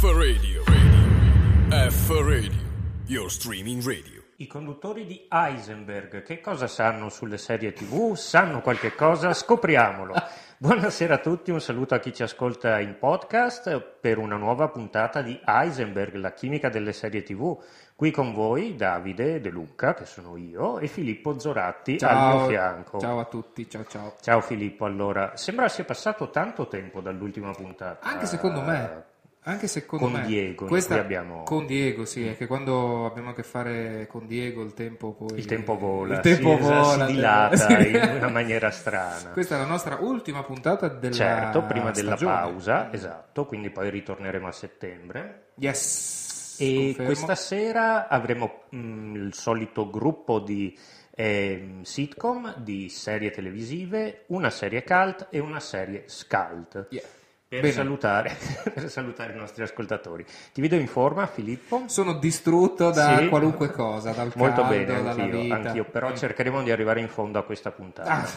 [0.00, 0.64] F Radio.
[0.64, 1.90] Radio.
[1.90, 2.58] F Radio.
[3.04, 4.22] Your streaming radio.
[4.36, 8.14] I conduttori di Heisenberg che cosa sanno sulle serie TV?
[8.14, 9.34] Sanno qualche cosa?
[9.34, 10.14] Scopriamolo.
[10.56, 15.20] Buonasera a tutti, un saluto a chi ci ascolta in podcast per una nuova puntata
[15.20, 17.62] di Heisenberg, la chimica delle serie TV.
[17.94, 22.98] Qui con voi Davide De Luca, che sono io, e Filippo Zoratti al mio fianco.
[23.00, 24.14] Ciao a tutti, ciao ciao.
[24.18, 28.08] Ciao Filippo, allora, sembra sia passato tanto tempo dall'ultima puntata.
[28.08, 29.09] Anche secondo me.
[29.44, 30.26] Anche secondo con me.
[30.26, 31.44] Diego, Questa, abbiamo...
[31.44, 35.38] Con Diego, sì, è che quando abbiamo a che fare con Diego il tempo poi...
[35.38, 37.88] Il tempo vola, il tempo si, vola, si dilata sì.
[37.88, 39.30] in una maniera strana.
[39.32, 42.34] Questa è la nostra ultima puntata della Certo, prima della stagione.
[42.34, 45.44] pausa, esatto, quindi poi ritorneremo a settembre.
[45.54, 46.56] Yes.
[46.60, 47.04] E confermo.
[47.06, 50.78] questa sera avremo mm, il solito gruppo di
[51.14, 56.88] ehm, sitcom, di serie televisive, una serie cult e una serie scult.
[56.90, 57.04] Yeah.
[57.50, 58.36] Per salutare,
[58.72, 60.24] per salutare i nostri ascoltatori.
[60.52, 61.82] Ti vedo in forma, Filippo?
[61.86, 63.28] Sono distrutto da Sì.
[63.28, 65.54] qualunque cosa, dal Molto caldo, bene, dalla anch'io, vita.
[65.56, 68.08] anch'io, però cercheremo di arrivare in fondo a questa puntata.
[68.08, 68.28] Ah,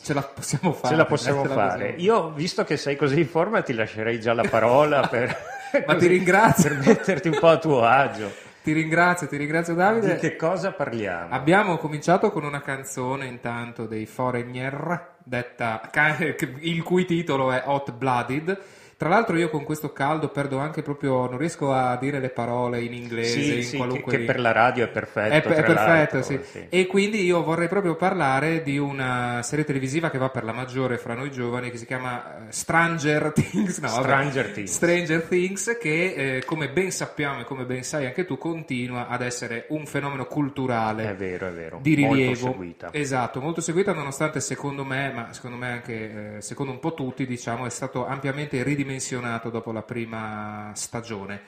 [0.00, 0.88] ce la possiamo fare.
[0.88, 1.92] Ce la possiamo ce la fare.
[1.92, 5.36] possiamo Io, visto che sei così in forma, ti lascerei già la parola per,
[5.86, 6.70] Ma così, ti ringrazio.
[6.70, 8.32] per metterti un po' a tuo agio.
[8.62, 10.16] Ti ringrazio, ti ringrazio Di Davide.
[10.16, 11.28] che cosa parliamo?
[11.34, 15.90] Abbiamo cominciato con una canzone intanto dei Foreigner, detta,
[16.60, 18.62] il cui titolo è Hot Blooded.
[18.98, 22.82] Tra l'altro io con questo caldo perdo anche proprio, non riesco a dire le parole
[22.82, 25.34] in inglese, Sì, in sì, che, qualunque che per la radio è perfetto.
[25.34, 26.40] è, è perfetto, l'altro, sì.
[26.70, 30.96] E quindi io vorrei proprio parlare di una serie televisiva che va per la maggiore
[30.96, 33.78] fra noi giovani, che si chiama eh, Stranger Things.
[33.80, 34.02] No, vabbè.
[34.02, 34.72] Stranger Things.
[34.72, 39.20] Stranger Things, che eh, come ben sappiamo e come ben sai anche tu, continua ad
[39.20, 41.78] essere un fenomeno culturale È vero, è vero.
[41.82, 42.34] di Molto rilievo.
[42.50, 42.88] seguita.
[42.92, 47.26] Esatto, molto seguita nonostante secondo me, ma secondo me anche eh, secondo un po' tutti,
[47.26, 48.84] diciamo, è stato ampiamente ridimensionato
[49.50, 51.40] dopo la prima stagione.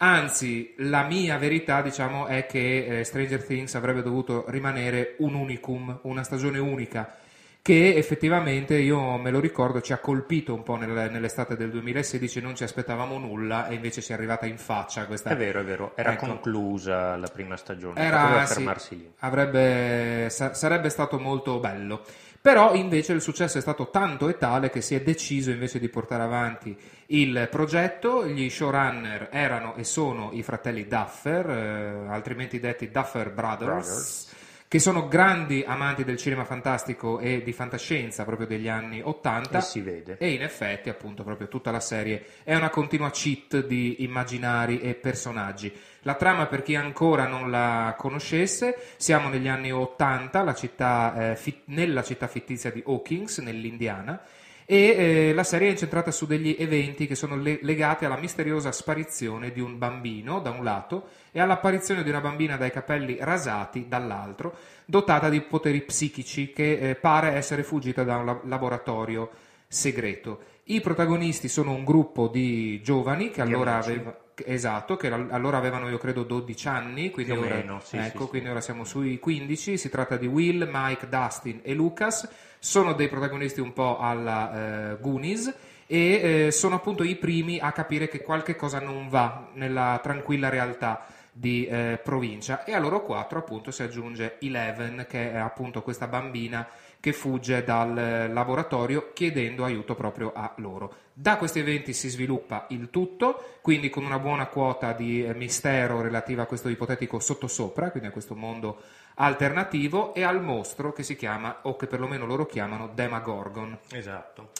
[0.00, 5.98] Anzi, la mia verità, diciamo, è che eh, Stranger Things avrebbe dovuto rimanere un unicum,
[6.02, 7.16] una stagione unica,
[7.60, 12.40] che effettivamente io me lo ricordo ci ha colpito un po' nel- nell'estate del 2016,
[12.40, 15.64] non ci aspettavamo nulla e invece ci è arrivata in faccia questa È vero, è
[15.64, 15.92] vero.
[15.96, 16.26] Era Ecco.
[16.26, 18.00] conclusa la prima stagione.
[18.00, 19.12] Era, Poteva sì, fermarsi lì.
[19.18, 22.04] avrebbe- sa- sarebbe stato molto bello.
[22.40, 25.88] Però invece il successo è stato tanto e tale che si è deciso invece di
[25.88, 26.76] portare avanti
[27.06, 28.26] il progetto.
[28.26, 34.36] Gli showrunner erano e sono i fratelli Duffer, eh, altrimenti detti Duffer Brothers, Brothers.
[34.68, 39.58] che sono grandi amanti del cinema fantastico e di fantascienza proprio degli anni 80.
[39.58, 40.16] E si vede.
[40.18, 44.94] E in effetti, appunto, proprio tutta la serie è una continua cheat di immaginari e
[44.94, 45.74] personaggi.
[46.08, 51.36] La trama, per chi ancora non la conoscesse, siamo negli anni 80, la città, eh,
[51.36, 54.18] fi- nella città fittizia di Hawkins, nell'Indiana,
[54.64, 58.72] e eh, la serie è incentrata su degli eventi che sono le- legati alla misteriosa
[58.72, 63.84] sparizione di un bambino, da un lato, e all'apparizione di una bambina dai capelli rasati,
[63.86, 64.54] dall'altro,
[64.86, 69.28] dotata di poteri psichici che eh, pare essere fuggita da un la- laboratorio
[69.68, 70.40] segreto.
[70.64, 74.26] I protagonisti sono un gruppo di giovani che Di allora amici.
[74.46, 78.22] Esatto, che al- allora avevano io credo 12 anni, quindi, ora, meno, sì, ecco, sì,
[78.24, 78.28] sì.
[78.28, 82.28] quindi ora siamo sui 15, si tratta di Will, Mike, Dustin e Lucas,
[82.58, 85.54] sono dei protagonisti un po' alla eh, Goonies
[85.86, 90.48] e eh, sono appunto i primi a capire che qualche cosa non va nella tranquilla
[90.48, 92.64] realtà di eh, provincia.
[92.64, 96.66] E a loro quattro appunto si aggiunge Eleven che è appunto questa bambina
[97.00, 100.94] che fugge dal laboratorio chiedendo aiuto proprio a loro.
[101.12, 106.00] Da questi eventi si sviluppa il tutto, quindi con una buona quota di eh, mistero
[106.00, 108.80] relativa a questo ipotetico sottosopra, quindi a questo mondo
[109.14, 113.78] alternativo, e al mostro che si chiama, o che perlomeno loro chiamano, Demagorgon.
[113.92, 114.50] Esatto.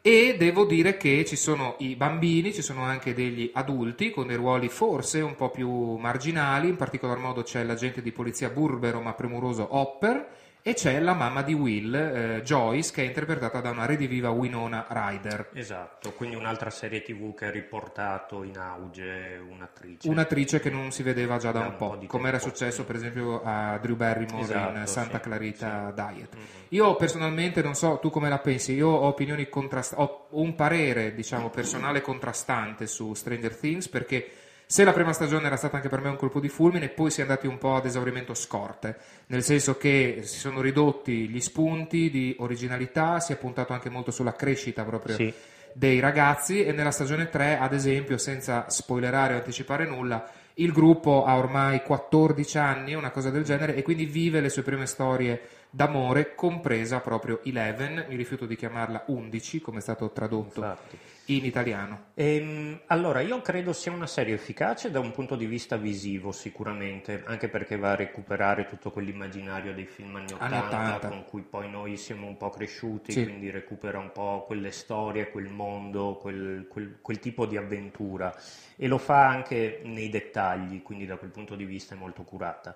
[0.00, 4.36] E devo dire che ci sono i bambini, ci sono anche degli adulti con dei
[4.36, 9.12] ruoli forse un po' più marginali, in particolar modo c'è l'agente di polizia burbero ma
[9.12, 10.26] premuroso Hopper
[10.68, 14.84] e c'è la mamma di Will, eh, Joyce, che è interpretata da una rediviva Winona
[14.86, 15.48] Ryder.
[15.54, 20.06] Esatto, quindi un'altra serie tv che ha riportato in auge un'attrice.
[20.10, 22.86] Un'attrice che non si vedeva già da, Da un po' po', come era successo sì.
[22.86, 26.02] per esempio a Drew Barrymore Esatto, in Santa sì, Clarita sì.
[26.02, 26.34] Diet.
[26.34, 26.42] Mhm.
[26.68, 31.14] Io personalmente non so tu come la pensi, io ho opinioni contrastanti, ho un parere
[31.14, 34.30] diciamo personale contrastante su Stranger Things perché
[34.70, 37.20] se la prima stagione era stata anche per me un colpo di fulmine, poi si
[37.20, 38.96] è andati un po' ad esaurimento scorte,
[39.28, 44.10] nel senso che si sono ridotti gli spunti di originalità, si è puntato anche molto
[44.10, 45.32] sulla crescita proprio Sì.
[45.72, 51.24] dei ragazzi e nella stagione 3, ad esempio, senza spoilerare o anticipare nulla, il gruppo
[51.24, 55.40] ha ormai 14 anni, una cosa del genere, e quindi vive le sue prime storie
[55.70, 60.98] d'amore, compresa proprio Eleven, mi rifiuto di chiamarla 11, come è stato tradotto Infatti.
[61.26, 62.06] in italiano.
[62.14, 67.22] Ehm, allora, io credo sia una serie efficace da un punto di vista visivo, sicuramente,
[67.26, 71.08] anche perché va a recuperare tutto quell'immaginario dei film anni Anni 80, 80.
[71.08, 73.24] con cui poi noi siamo un po' cresciuti, Sì.
[73.24, 78.34] quindi recupera un po' quelle storie, quel mondo, quel, quel- quel tipo di avventura
[78.76, 82.74] e lo fa anche nei dettagli, quindi da quel punto di vista è molto curata.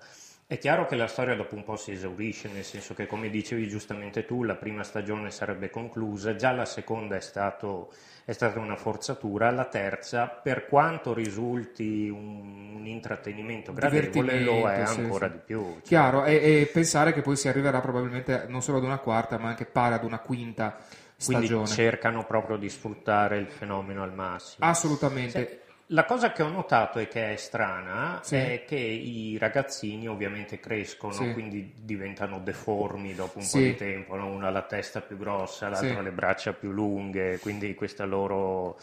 [0.53, 3.67] È chiaro che la storia dopo un po' si esaurisce, nel senso che, come dicevi
[3.67, 7.91] giustamente tu, la prima stagione sarebbe conclusa, già la seconda è, stato-
[8.23, 14.75] è stata una forzatura, la terza, per quanto risulti un, un intrattenimento gradevole, lo è
[14.75, 15.31] Divertimento, sì, ancora sì.
[15.31, 15.63] di più.
[15.63, 15.81] cioè.
[15.81, 19.47] Chiaro, e, e pensare che poi si arriverà probabilmente non solo ad una quarta, ma
[19.47, 20.77] anche pare ad una quinta
[21.25, 21.65] Quindi stagione.
[21.65, 24.67] cercano proprio di sfruttare il fenomeno al massimo.
[24.69, 25.62] Assolutamente.
[25.87, 28.35] La cosa che ho notato e che è strana Sì.
[28.35, 31.33] è che i ragazzini ovviamente crescono, Sì.
[31.33, 33.57] quindi diventano deformi dopo un Sì.
[33.57, 34.27] po' di tempo, no?
[34.27, 38.77] uno ha la testa più grossa, l'altro ha le braccia più lunghe, quindi questa loro,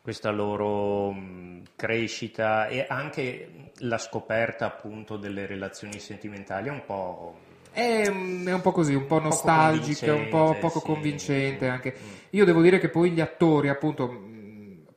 [0.00, 7.38] questa loro mh, crescita e anche la scoperta appunto delle relazioni sentimentali è un po'...
[7.70, 11.94] È, è un po' così, un po' nostalgica, un po' convincente, poco convincente anche.
[11.96, 12.08] Mm.
[12.30, 14.24] Io devo dire che poi gli attori, appunto,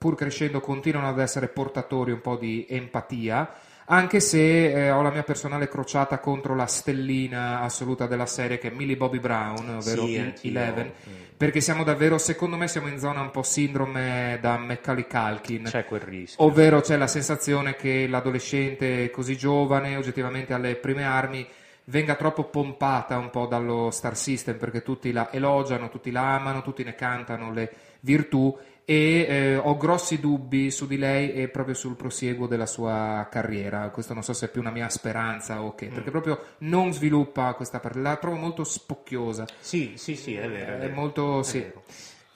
[0.02, 3.54] pur crescendo, continuano ad essere portatori un po' di empatia,
[3.86, 8.72] anche se eh, ho la mia personale crociata contro la stellina assoluta della serie che
[8.72, 10.34] è Millie Bobby Brown, ovvero Sì.
[10.42, 10.88] Eleven.
[10.88, 11.14] Mm.
[11.38, 15.66] Perché siamo davvero, secondo me, siamo in zona un po' sindrome da Macaulay Culkin.
[15.66, 16.46] C'è quel rischio.
[16.46, 21.48] Ovvero c'è la sensazione che l'adolescente così giovane, oggettivamente alle prime armi,
[21.84, 26.64] venga troppo pompata un po' dallo star system perché tutti la elogiano, tutti la amano,
[26.64, 31.76] tutti ne cantano le virtù e eh, ho grossi dubbi su di lei e proprio
[31.76, 33.90] sul prosieguo della sua carriera.
[33.90, 35.94] Questo non so se è più una mia speranza o che, Mm.
[35.94, 39.46] perché proprio non sviluppa questa parte, la trovo molto spocchiosa.
[39.60, 40.74] Sì, sì, sì, è vero.
[40.74, 40.94] È, È vero.
[40.94, 41.60] molto- È sì.
[41.60, 41.84] vero.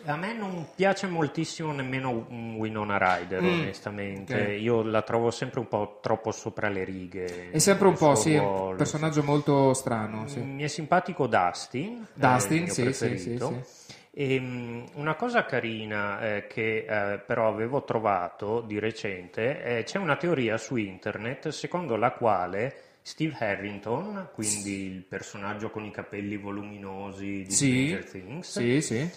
[0.07, 4.33] A me non piace moltissimo nemmeno mm, Winona Ryder, Mm, onestamente.
[4.39, 4.61] ok.
[4.61, 7.49] Io la trovo sempre un po' troppo sopra le righe.
[7.49, 8.75] È sempre un po', suo sì, un ruolo.
[8.77, 10.27] personaggio molto strano.
[10.27, 10.41] Sì.
[10.41, 13.47] Mi è simpatico Dustin, Dustin, è il mio sì, sì, preferito.
[13.65, 13.74] sì,
[14.17, 19.97] E, mm, una cosa carina eh, che eh, però avevo trovato di recente, eh, c'è
[19.97, 26.37] una teoria su internet secondo la quale Steve Harrington, quindi il personaggio con i capelli
[26.37, 29.09] voluminosi di Sì, Stranger Things, sì, sì.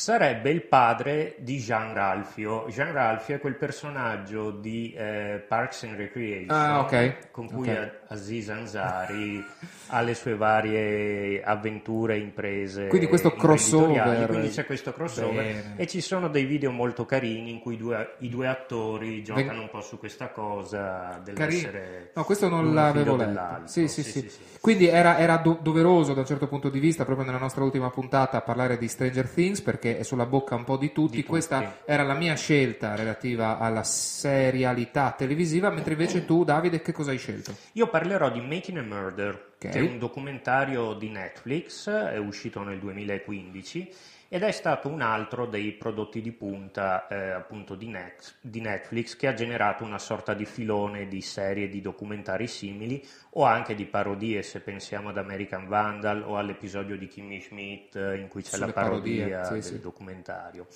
[0.00, 2.66] Sarebbe il padre di Jean Ralphio.
[2.68, 7.74] Jean Ralphio è quel personaggio di eh, Parks and Recreation Ah, ok, con cui ok.
[8.08, 9.42] A- Aziz Ansari
[9.88, 12.88] ha le sue varie avventure, imprese.
[12.88, 14.26] Quindi questo crossover.
[14.26, 15.74] Quindi c'è questo crossover Bene.
[15.76, 19.46] e ci sono dei video molto carini in cui i due, i due attori giocano
[19.48, 23.24] Ven- un po' su questa cosa dell'essere No, questo non l'avevo letto.
[23.28, 23.66] dell'altro.
[23.68, 24.30] Sì, sì, sì.
[24.60, 27.88] Quindi era, era do- doveroso da un certo punto di vista, proprio nella nostra ultima
[27.88, 31.16] puntata, parlare di Stranger Things perché è sulla bocca un po' di tutti.
[31.16, 31.28] Di tutti.
[31.28, 37.10] Questa era la mia scelta relativa alla serialità televisiva, mentre invece tu, Davide, che cosa
[37.10, 37.54] hai scelto?
[37.72, 39.70] Io parlerò di Making a Murder, Ok.
[39.70, 43.88] che è un documentario di Netflix, è uscito nel 2015
[44.28, 49.16] ed è stato un altro dei prodotti di punta eh, appunto di, Net- di Netflix
[49.16, 53.84] che ha generato una sorta di filone di serie di documentari simili o anche di
[53.84, 58.54] parodie se pensiamo ad American Vandal o all'episodio di Kimmy Schmidt eh, in cui c'è
[58.54, 59.80] Sulle la parodia parodie, sì, del sì.
[59.80, 60.66] documentario.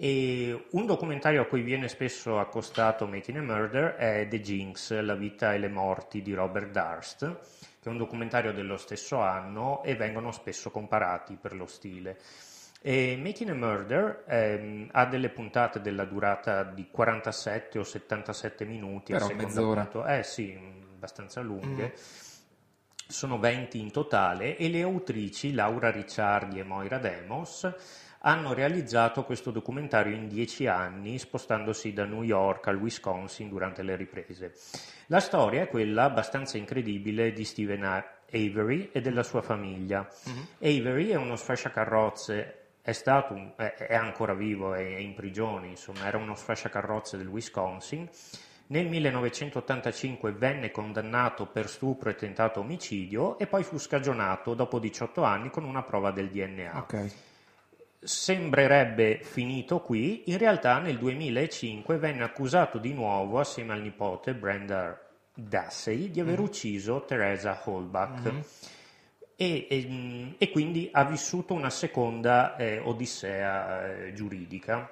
[0.00, 5.16] E un documentario a cui viene spesso accostato Making a Murder è The Jinx, La
[5.16, 7.18] vita e le morti di Robert Darst,
[7.80, 12.16] che è un documentario dello stesso anno e vengono spesso comparati per lo stile.
[12.80, 19.12] E Making a Murder ehm, ha delle puntate della durata di 47 o 77 minuti,
[19.12, 19.80] Però a seconda mezz'ora.
[19.82, 20.56] appunto- eh sì,
[20.94, 21.92] abbastanza lunghe.
[21.94, 22.00] Mm.
[23.10, 27.68] Sono 20 in totale e le autrici Laura Ricciardi e Moira Demos
[28.20, 33.96] hanno realizzato questo documentario in 10 anni spostandosi da New York al Wisconsin durante le
[33.96, 34.52] riprese.
[35.06, 40.06] La storia è quella abbastanza incredibile di Stephen A- Avery e della sua famiglia.
[40.58, 42.57] Avery è uno sfasciacarrozze,
[42.88, 48.08] è stato è, è ancora vivo, è in prigione, insomma, era uno sfasciacarrozze del Wisconsin.
[48.68, 55.22] Nel 1985 venne condannato per stupro e tentato omicidio e poi fu scagionato dopo 18
[55.22, 56.78] anni con una prova del DNA.
[56.78, 57.14] Ok.
[58.00, 64.98] Sembrerebbe finito qui, in realtà nel 2005 venne accusato di nuovo assieme al nipote Brenda
[65.34, 68.76] Dassey di aver ucciso Teresa Holbach
[69.40, 74.90] e, e- e quindi ha vissuto una seconda eh, odissea eh, giuridica.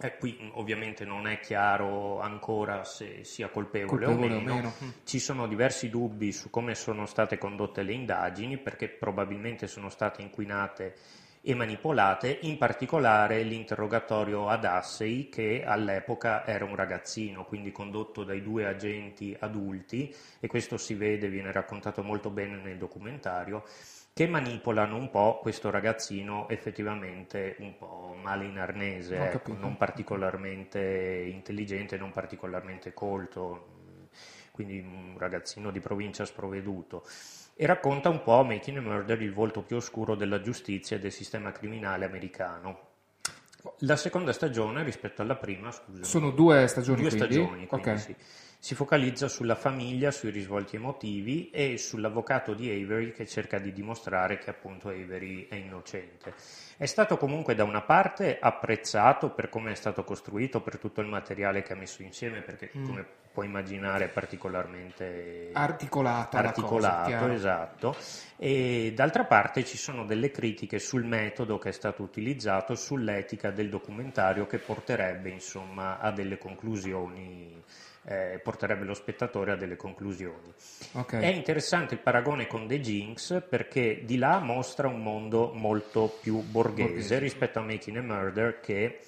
[0.00, 4.54] E qui ovviamente non è chiaro ancora se sia colpevole, Colpevole o o meno.
[4.54, 4.72] meno.
[4.82, 4.88] Mm.
[5.04, 10.22] Ci sono diversi dubbi su come sono state condotte le indagini, perché probabilmente sono state
[10.22, 10.94] inquinate
[11.48, 18.42] e manipolate, in particolare l'interrogatorio ad Assey, che all'epoca era un ragazzino, quindi condotto dai
[18.42, 23.64] due agenti adulti, e questo si vede, viene raccontato molto bene nel documentario,
[24.12, 29.78] che manipolano un po' questo ragazzino effettivamente un po' male in arnese, Ho ecco, non
[29.78, 33.76] particolarmente intelligente, non particolarmente colto,
[34.50, 37.06] quindi un ragazzino di provincia sprovveduto.
[37.60, 41.10] E racconta un po' Making a Murder, il volto più oscuro della giustizia e del
[41.10, 42.86] sistema criminale americano.
[43.78, 46.04] La seconda stagione rispetto alla prima, scusa.
[46.04, 47.26] Sono due stagioni Due quindi?
[47.34, 47.98] stagioni, quindi Ok.
[47.98, 48.14] sì.
[48.60, 54.38] Si focalizza sulla famiglia, sui risvolti emotivi e sull'avvocato di Avery che cerca di dimostrare
[54.38, 56.34] che appunto Avery è innocente.
[56.76, 61.08] È stato comunque da una parte apprezzato per come è stato costruito, per tutto il
[61.08, 62.86] materiale che ha messo insieme, perché Mm.
[62.86, 63.06] come
[63.38, 67.32] puoi immaginare particolarmente Articolata la cosa, articolato, chiaro.
[67.32, 67.96] esatto.
[68.36, 73.68] E d'altra parte ci sono delle critiche sul metodo che è stato utilizzato, sull'etica del
[73.68, 77.62] documentario che porterebbe insomma a delle conclusioni,
[78.06, 80.52] eh, porterebbe lo spettatore a delle conclusioni.
[80.94, 81.12] Ok.
[81.14, 86.40] È interessante il paragone con The Jinx perché di là mostra un mondo molto più
[86.40, 87.18] borghese Borghese.
[87.20, 88.98] rispetto a Making a Murder che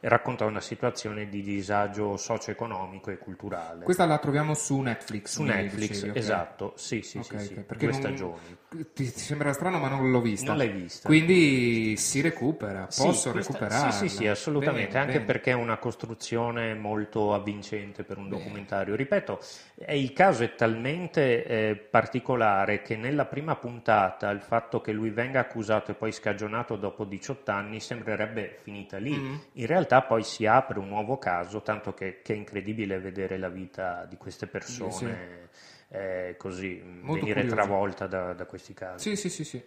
[0.00, 3.84] racconta una situazione di disagio socio-economico e culturale.
[3.84, 5.32] Questa la troviamo su Netflix.
[5.32, 6.16] Su Netflix, dicevi, ok.
[6.16, 8.56] esatto, sì, sì, Ok, sì, sì, perché due non- stagioni.
[8.92, 10.48] Ti, sembra strano, ma non l'ho vista.
[10.48, 11.08] Non l'hai vista?
[11.08, 13.90] Quindi si recupera, Sì, posso recuperarla.
[13.92, 15.24] Sì, sì, sì, assolutamente, Bene, anche bene.
[15.24, 18.42] perché è una costruzione molto avvincente per un Bene.
[18.42, 18.94] documentario.
[18.94, 19.38] Ripeto,
[19.76, 25.08] è- il caso è talmente eh, particolare che nella prima puntata il fatto che lui
[25.10, 29.16] venga accusato e poi scagionato dopo 18 anni sembrerebbe finita lì.
[29.16, 29.34] Mm.
[29.52, 33.48] In realtà poi si apre un nuovo caso, tanto che, che è incredibile vedere la
[33.48, 35.48] vita di queste persone
[35.88, 37.54] eh, così, Molto venire curioso.
[37.54, 39.10] travolta da, da questi casi.
[39.10, 39.62] Sì, sì, sì, sì.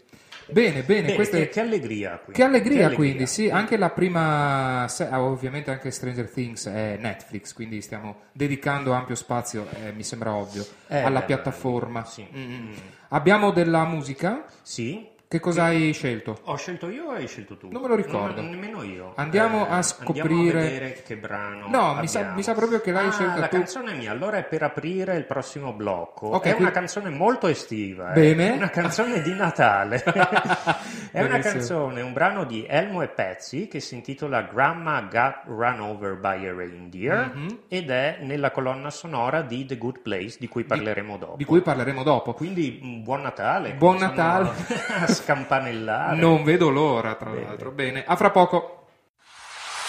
[0.52, 2.34] Bene, bene, Bene, queste- che, che allegria quindi.
[2.34, 7.54] Che allegria, Che quindi, sì, anche la prima, ah, ovviamente anche Stranger Things è Netflix,
[7.54, 12.04] quindi stiamo dedicando ampio spazio, eh, mi sembra ovvio, Eh, alla piattaforma.
[12.04, 12.28] sì.
[12.34, 12.68] Mm, mm.
[12.70, 12.74] Mm.
[13.10, 15.08] Abbiamo della musica, Sì?
[15.30, 16.40] Che cosa hai scelto?
[16.46, 17.70] Ho scelto io o hai scelto tu?
[17.72, 18.42] Non me lo ricordo.
[18.42, 19.14] Non- nemmeno io.
[19.16, 21.68] Andiamo a Andiamo scoprire- a vedere che brano.
[21.70, 23.58] No, mi sa- mi sa proprio che l'hai Ah, scelta la tu.
[23.58, 26.30] canzone è mia, allora è per aprire il prossimo blocco.
[26.30, 28.06] Ok, è qui- una canzone molto estiva.
[28.10, 28.54] Bene.
[28.54, 30.02] È una canzone di Natale.
[31.12, 35.80] è una canzone, un brano di Elmo e Pezzi che si intitola Grandma Got Run
[35.80, 37.60] Over by a Reindeer Mhm.
[37.68, 41.36] ed è nella colonna sonora di The Good Place di cui parleremo dopo.
[41.38, 42.34] Di cui parleremo dopo.
[42.34, 43.74] Quindi mm, buon Natale.
[43.74, 44.50] Buon Natale.
[44.98, 46.18] A scampanellare.
[46.20, 47.44] Non vedo l'ora, tra Bene.
[47.46, 47.72] l'altro.
[47.72, 48.88] Bene, a fra poco.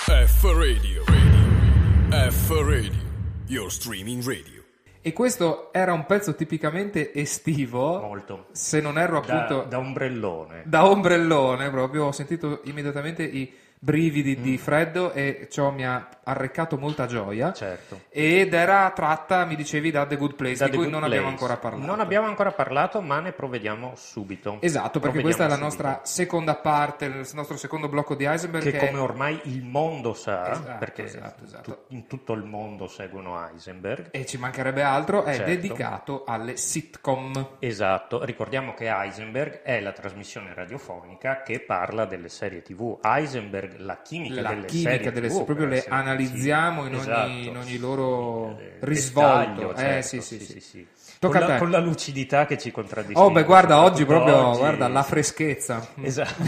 [0.06, 1.04] F Radio.
[1.06, 2.30] Radio.
[2.30, 3.08] F Radio.
[3.46, 4.62] Your streaming radio.
[5.02, 8.46] E questo era un pezzo tipicamente estivo, Molto.
[8.52, 10.62] se non erro Da, appunto da ombrellone.
[10.66, 13.50] da ombrellone proprio, ho sentito immediatamente i
[13.82, 17.52] brividi di freddo e ciò mi ha arrecato molta gioia.
[17.54, 18.02] Certo.
[18.10, 21.04] Ed era tratta, mi dicevi, da The Good Place, Da di The cui Good non
[21.04, 21.42] abbiamo Place.
[21.42, 21.86] ancora parlato.
[21.86, 24.58] Non abbiamo ancora parlato, ma ne provvediamo subito.
[24.60, 25.68] Esatto, perché questa è la subito.
[25.82, 28.62] nostra seconda parte, il nostro secondo blocco di Heisenberg.
[28.64, 31.84] Che che è- come ormai il mondo sa, Esatto, perché esatto, esatto.
[31.88, 34.08] in tutto il mondo seguono Heisenberg.
[34.10, 35.50] E ci mancherebbe altro, è Certo.
[35.50, 37.56] dedicato alle sitcom.
[37.60, 42.98] Esatto, ricordiamo che Heisenberg è la trasmissione radiofonica che parla delle serie TV.
[43.02, 47.10] Heisenberg, la chimica La delle chimica serie delle TV, proprio le essere analizziamo in, precisi.
[47.10, 47.48] ogni, Esatto.
[47.48, 49.38] in ogni loro Eh, risvolto.
[49.38, 50.60] dettaglio, eh, certo, sì, sì, sì.
[50.60, 50.86] sì.
[51.20, 53.22] Con, la, con la lucidità che ci contraddistingue.
[53.22, 54.58] Oh, beh, guarda, oggi proprio, oggi.
[54.58, 55.86] guarda, la freschezza.
[56.02, 56.42] Esatto.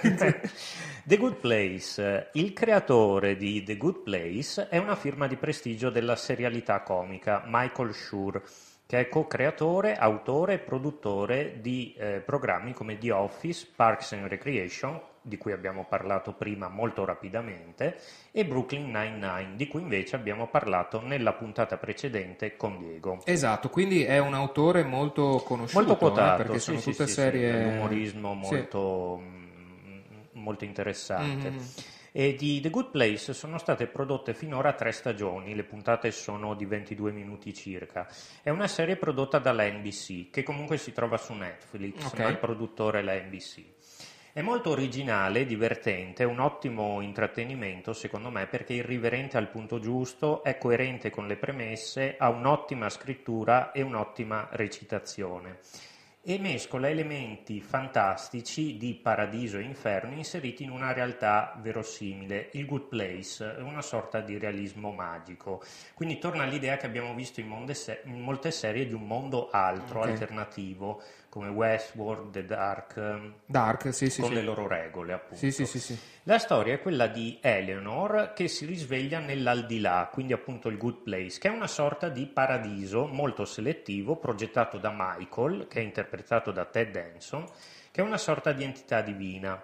[1.04, 2.28] The Good Place.
[2.32, 7.94] Il creatore di The Good Place è una firma di prestigio della serialità comica, Michael
[7.94, 8.42] Schur,
[8.86, 15.00] che è co-creatore, autore e produttore di eh, programmi come The Office, Parks and Recreation,
[15.28, 18.00] di cui abbiamo parlato prima molto rapidamente,
[18.32, 23.20] e Brooklyn Nine-Nine, di cui invece abbiamo parlato nella puntata precedente con Diego.
[23.24, 27.12] Esatto, quindi è un autore molto conosciuto, Molto quotato, eh, perché sì, sono tutte sì,
[27.12, 27.52] serie...
[27.52, 28.54] sì, l'umorismo Sì.
[28.54, 29.98] molto, mm,
[30.32, 31.50] molto interessante.
[31.50, 31.64] Mhm.
[32.10, 36.64] E di The Good Place sono state prodotte finora tre stagioni, le puntate sono di
[36.64, 38.08] 22 minuti circa.
[38.42, 42.18] È una serie prodotta dalla NBC, che comunque si trova su Netflix, Ok.
[42.18, 43.62] ma il produttore è la NBC.
[44.32, 50.42] È molto originale, divertente, un ottimo intrattenimento secondo me perché è irriverente al punto giusto,
[50.44, 55.58] è coerente con le premesse, ha un'ottima scrittura e un'ottima recitazione.
[56.20, 62.50] e mescola elementi fantastici di paradiso e inferno inseriti in una realtà verosimile.
[62.52, 65.62] Il Good Place una sorta di realismo magico.
[65.94, 67.46] Quindi torna all'idea che abbiamo visto in,
[68.04, 70.06] molte serie di un mondo altro, Ok.
[70.08, 71.00] alternativo,
[71.38, 74.34] come Westworld, The Dark, Dark, sì, sì, con sì.
[74.34, 75.36] le loro regole, appunto.
[75.36, 75.96] Sì, sì, sì, sì.
[76.24, 81.38] La storia è quella di Eleanor che si risveglia nell'aldilà, quindi appunto il Good Place,
[81.38, 86.64] che è una sorta di paradiso molto selettivo progettato da Michael, che è interpretato da
[86.64, 87.46] Ted Danson,
[87.92, 89.62] che è una sorta di entità divina.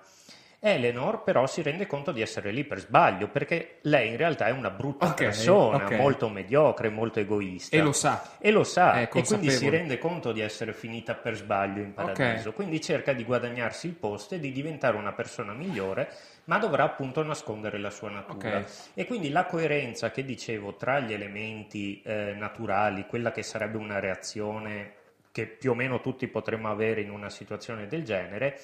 [0.67, 4.51] Eleanor però si rende conto di essere lì per sbaglio, perché lei in realtà è
[4.51, 5.93] una brutta Ok, persona, ok.
[5.93, 7.77] molto mediocre, molto egoista.
[7.77, 8.37] E lo sa.
[8.39, 12.53] E lo sa, e quindi si rende conto di essere finita per sbaglio in paradiso.
[12.53, 16.11] Quindi cerca di guadagnarsi il posto e di diventare una persona migliore,
[16.45, 18.65] ma dovrà appunto nascondere la sua natura.
[18.95, 23.99] E quindi la coerenza che dicevo tra gli elementi eh, naturali, quella che sarebbe una
[23.99, 24.93] reazione
[25.31, 28.59] che più o meno tutti potremmo avere in una situazione del genere,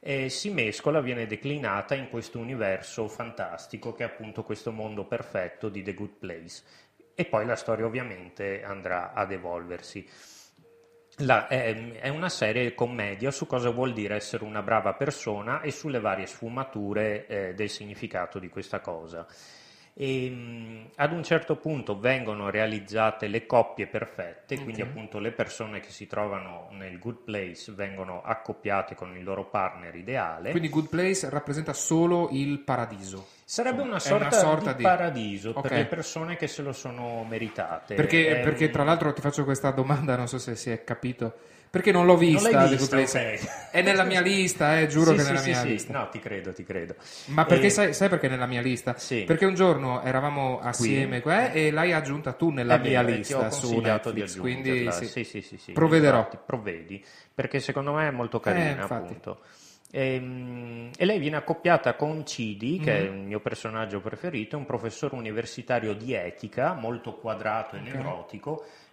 [0.00, 5.68] eh, si mescola, viene declinata in questo universo fantastico che è appunto questo mondo perfetto
[5.68, 6.62] di The Good Place.
[7.14, 10.08] E poi la storia ovviamente andrà ad evolversi.
[11.18, 15.70] La- è, è una serie commedia su cosa vuol dire essere una brava persona e
[15.70, 19.26] sulle varie sfumature eh, del significato di questa cosa.
[19.92, 24.88] E, mh, ad un certo punto vengono realizzate le coppie perfette, quindi Ok.
[24.88, 29.94] appunto le persone che si trovano nel good place vengono accoppiate con il loro partner
[29.94, 30.50] ideale.
[30.52, 33.26] Quindi Good Place rappresenta solo il paradiso.
[33.44, 35.60] Sarebbe una sorta, una sorta di, di- paradiso Ok.
[35.62, 37.94] per le persone che se lo sono meritate.
[37.96, 40.84] Perché, È perché un- tra l'altro ti faccio questa domanda, non so se si è
[40.84, 41.34] capito.
[41.70, 43.46] Perché non l'ho vista, l'hai The Good vista, Place.
[43.46, 43.70] ok.
[43.70, 45.68] È nella mia lista, eh, giuro Sì, che è nella sì, mia sì.
[45.68, 45.92] lista.
[45.92, 46.96] No, ti credo, ti credo.
[47.26, 48.96] Ma perché Eh, sai, sai perché è nella mia lista?
[48.98, 49.22] Sì.
[49.22, 53.50] Perché un giorno eravamo assieme qua e l'hai aggiunta tu nella è mia vero, lista
[53.52, 55.06] su Netflix, di quindi sì.
[55.06, 55.70] sì, sì, sì, sì.
[55.72, 56.16] Provvederò.
[56.18, 59.40] Infatti, provvedi, perché secondo me è molto carina, Eh, appunto.
[59.92, 62.98] Ehm, E, lei viene accoppiata con Cidi, che Mhm.
[62.98, 67.86] è il mio personaggio preferito, un professore universitario di etica, molto quadrato e Ok.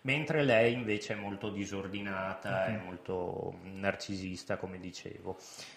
[0.08, 2.74] Mentre lei invece è molto disordinata, Mhm.
[2.76, 5.36] è molto narcisista, come dicevo.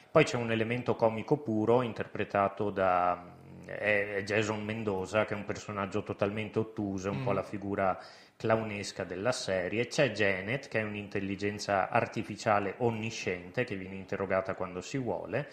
[0.08, 6.02] Poi c'è un elemento comico puro interpretato da è Jason Mendoza, che è un personaggio
[6.02, 7.24] totalmente ottuso, un Mm.
[7.24, 7.98] po' la figura
[8.36, 9.86] clownesca della serie.
[9.86, 15.48] C'è Janet, che è un'intelligenza artificiale onnisciente, che viene interrogata quando si vuole.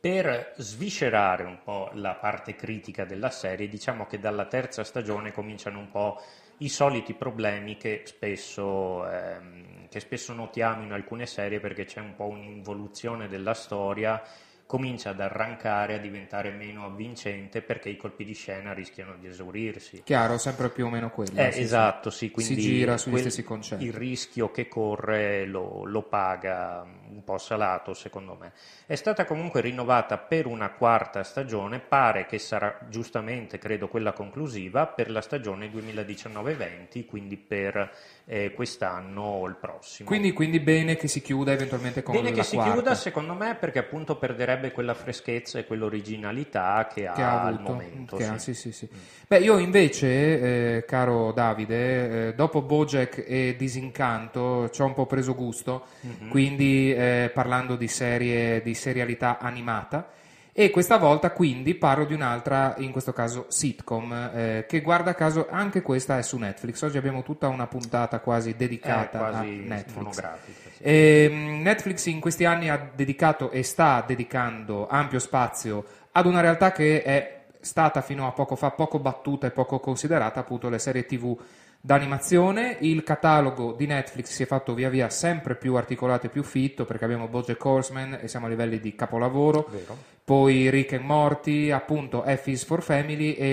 [0.00, 5.78] Per sviscerare un po' la parte critica della serie, diciamo che dalla terza stagione cominciano
[5.78, 6.20] un po'
[6.62, 12.14] i soliti problemi che spesso, ehm, che spesso notiamo in alcune serie perché c'è un
[12.14, 14.22] po' un'involuzione della storia,
[14.66, 20.02] comincia ad arrancare, a diventare meno avvincente perché i colpi di scena rischiano di esaurirsi.
[20.04, 21.46] Chiaro, sempre più o meno quella.
[21.48, 23.84] Eh, sì, esatto, sì, quindi si gira sugli quel- stessi concetti.
[23.84, 28.52] il rischio che corre lo, lo paga un po' salato, secondo me.
[28.86, 34.86] È stata comunque rinnovata per una quarta stagione, pare che sarà giustamente, credo, quella conclusiva
[34.86, 37.90] per la stagione 2019-20, quindi per
[38.24, 40.08] eh, quest'anno o il prossimo.
[40.08, 42.72] Quindi, quindi bene che si chiuda eventualmente con Bene la che si quarta.
[42.72, 47.54] chiuda, secondo me, perché appunto perderebbe quella freschezza e quell'originalità che ha, che ha al
[47.54, 47.72] avuto.
[47.72, 48.16] momento.
[48.16, 48.54] che ha, sì.
[48.54, 48.88] sì, sì, sì.
[49.26, 55.06] Beh, io invece, eh, caro Davide, eh, dopo Bojack e Disincanto ci ho un po'
[55.06, 56.28] preso gusto, Mhm.
[56.28, 60.10] quindi eh, parlando di serie di serialità animata.
[60.54, 65.46] E questa volta quindi parlo di un'altra, in questo caso sitcom, eh, che guarda caso
[65.48, 66.82] anche questa è su Netflix.
[66.82, 70.20] Oggi abbiamo tutta una puntata quasi È dedicata quasi a Netflix.
[70.44, 70.82] sì.
[70.82, 76.70] Ehm, Netflix in questi anni ha dedicato e sta dedicando ampio spazio ad una realtà
[76.70, 81.06] che è stata fino a poco fa poco battuta e poco considerata, appunto le serie
[81.06, 81.34] TV
[81.80, 82.76] d'animazione.
[82.80, 86.84] Il catalogo di Netflix si è fatto via via sempre più articolato e più fitto
[86.84, 89.96] perché abbiamo Bojack Horseman e siamo a livelli di capolavoro Vero?
[90.24, 93.46] Poi Rick and Morty, appunto F is for Family e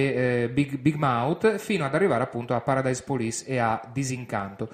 [0.43, 4.69] eh, Big, Big Mouth, fino ad arrivare appunto a Paradise Police e a Disincanto.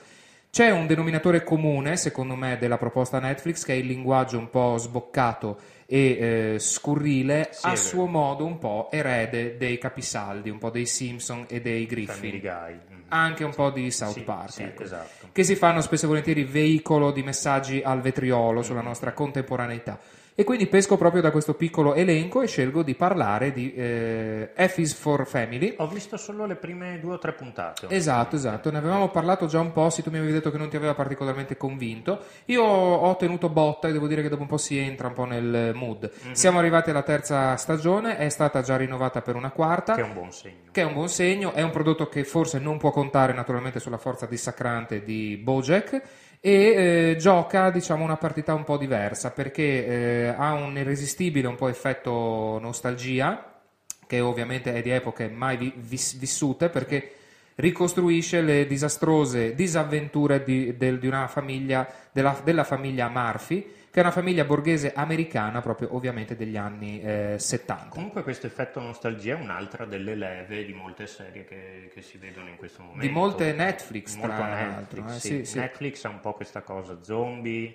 [0.50, 4.78] C'è un denominatore comune, secondo me, della proposta Netflix, che è il linguaggio un po'
[4.78, 10.70] sboccato e eh, scurrile, Sì, a suo modo un po' erede dei capisaldi, un po'
[10.70, 12.74] dei Simpson e dei Griffin, Guy.
[12.74, 13.02] mm.
[13.10, 14.52] anche un po' di South Sì, Park.
[14.52, 15.28] sì, ecco esatto.
[15.34, 18.86] che si fanno spesso e volentieri veicolo di messaggi al vetriolo sulla Mm.
[18.86, 20.00] nostra contemporaneità.
[20.38, 24.80] E quindi pesco proprio da questo piccolo elenco e scelgo di parlare di eh, F
[24.80, 25.76] is for Family.
[25.78, 27.88] Ho visto solo le prime due o tre puntate.
[27.88, 30.68] Esatto, esatto, ne avevamo parlato già un po', se tu mi avevi detto che non
[30.68, 32.20] ti aveva particolarmente convinto.
[32.48, 35.24] Io ho tenuto botta e devo dire che dopo un po' si entra un po'
[35.24, 36.12] nel mood.
[36.26, 36.34] Mhm.
[36.34, 40.14] Siamo arrivati alla terza stagione, è stata già rinnovata per una quarta Che è un
[40.14, 40.56] buon segno.
[40.70, 43.98] che è un buon segno, è un prodotto che forse non può contare naturalmente sulla
[43.98, 46.02] forza dissacrante di Bojack
[46.46, 51.56] e eh, gioca diciamo una partita un po' diversa perché eh, ha un irresistibile un
[51.56, 53.62] po' effetto nostalgia
[54.06, 57.14] che ovviamente è di epoche mai vi- vis- vissute perché
[57.56, 64.04] ricostruisce le disastrose disavventure di, del- di una famiglia della, della famiglia Murphy che è
[64.04, 69.40] una famiglia borghese americana proprio ovviamente degli anni eh, 70 Comunque questo effetto nostalgia è
[69.40, 73.06] un'altra delle leve di molte serie che, che si vedono in questo momento.
[73.06, 75.28] Di molte Netflix, molto tra Netflix, l'altro, eh, sì.
[75.28, 75.60] sì, sì.
[75.60, 77.74] Netflix ha un po' questa cosa, zombie,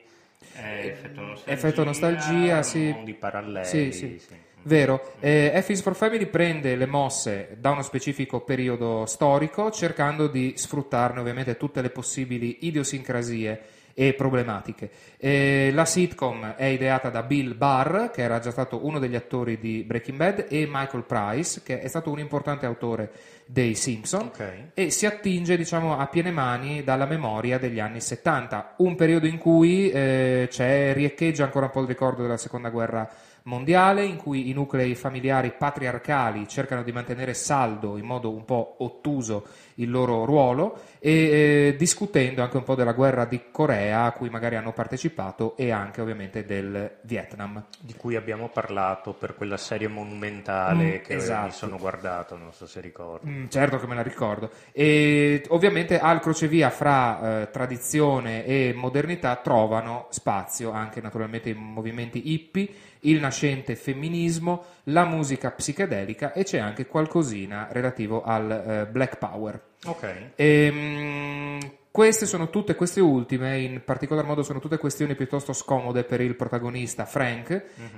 [0.56, 2.90] eh, effetto nostalgia, effetto nostalgia, sì.
[2.90, 3.64] mondi paralleli.
[3.64, 4.18] Sì, sì.
[4.18, 4.36] sì.
[4.64, 10.52] Vero, eh, F for Family prende le mosse da uno specifico periodo storico cercando di
[10.54, 14.90] sfruttarne ovviamente tutte le possibili idiosincrasie e problematiche.
[15.18, 19.58] Eh, la sitcom è ideata da Bill Barr, che era già stato uno degli attori
[19.58, 23.10] di Breaking Bad, e Michael Price, che è stato un importante autore
[23.46, 24.70] dei Simpson, Ok.
[24.74, 29.38] e si attinge diciamo, a piene mani dalla memoria degli anni 70, un periodo in
[29.38, 33.08] cui eh, c'è, riecheggia ancora un po' il ricordo della seconda guerra
[33.44, 38.76] mondiale, in cui i nuclei familiari patriarcali cercano di mantenere saldo in modo un po'
[38.78, 44.12] ottuso il loro ruolo e eh, discutendo anche un po' della guerra di Corea a
[44.12, 47.64] cui magari hanno partecipato e anche ovviamente del Vietnam.
[47.80, 51.46] Di cui abbiamo parlato per quella serie monumentale Mm, che esatto.
[51.46, 53.30] mi sono guardato, non so se ricordi.
[53.30, 54.50] Mm, certo che me la ricordo.
[54.72, 62.32] E ovviamente al crocevia fra eh, tradizione e modernità trovano spazio anche naturalmente i movimenti
[62.32, 62.68] hippie,
[63.00, 69.60] il nascente femminismo, la musica psichedelica e c'è anche qualcosina relativo al eh, Black Power.
[69.86, 70.32] Ok.
[70.36, 71.58] Ehm,
[71.90, 76.36] queste sono tutte, queste ultime, in particolar modo, sono tutte questioni piuttosto scomode per il
[76.36, 77.48] protagonista Frank,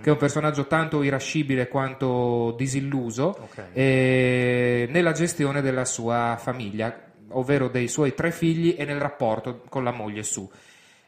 [0.00, 3.64] che è un personaggio tanto irascibile quanto disilluso Ok.
[3.72, 9.84] eh, nella gestione della sua famiglia, ovvero dei suoi tre figli e nel rapporto con
[9.84, 10.50] la moglie su.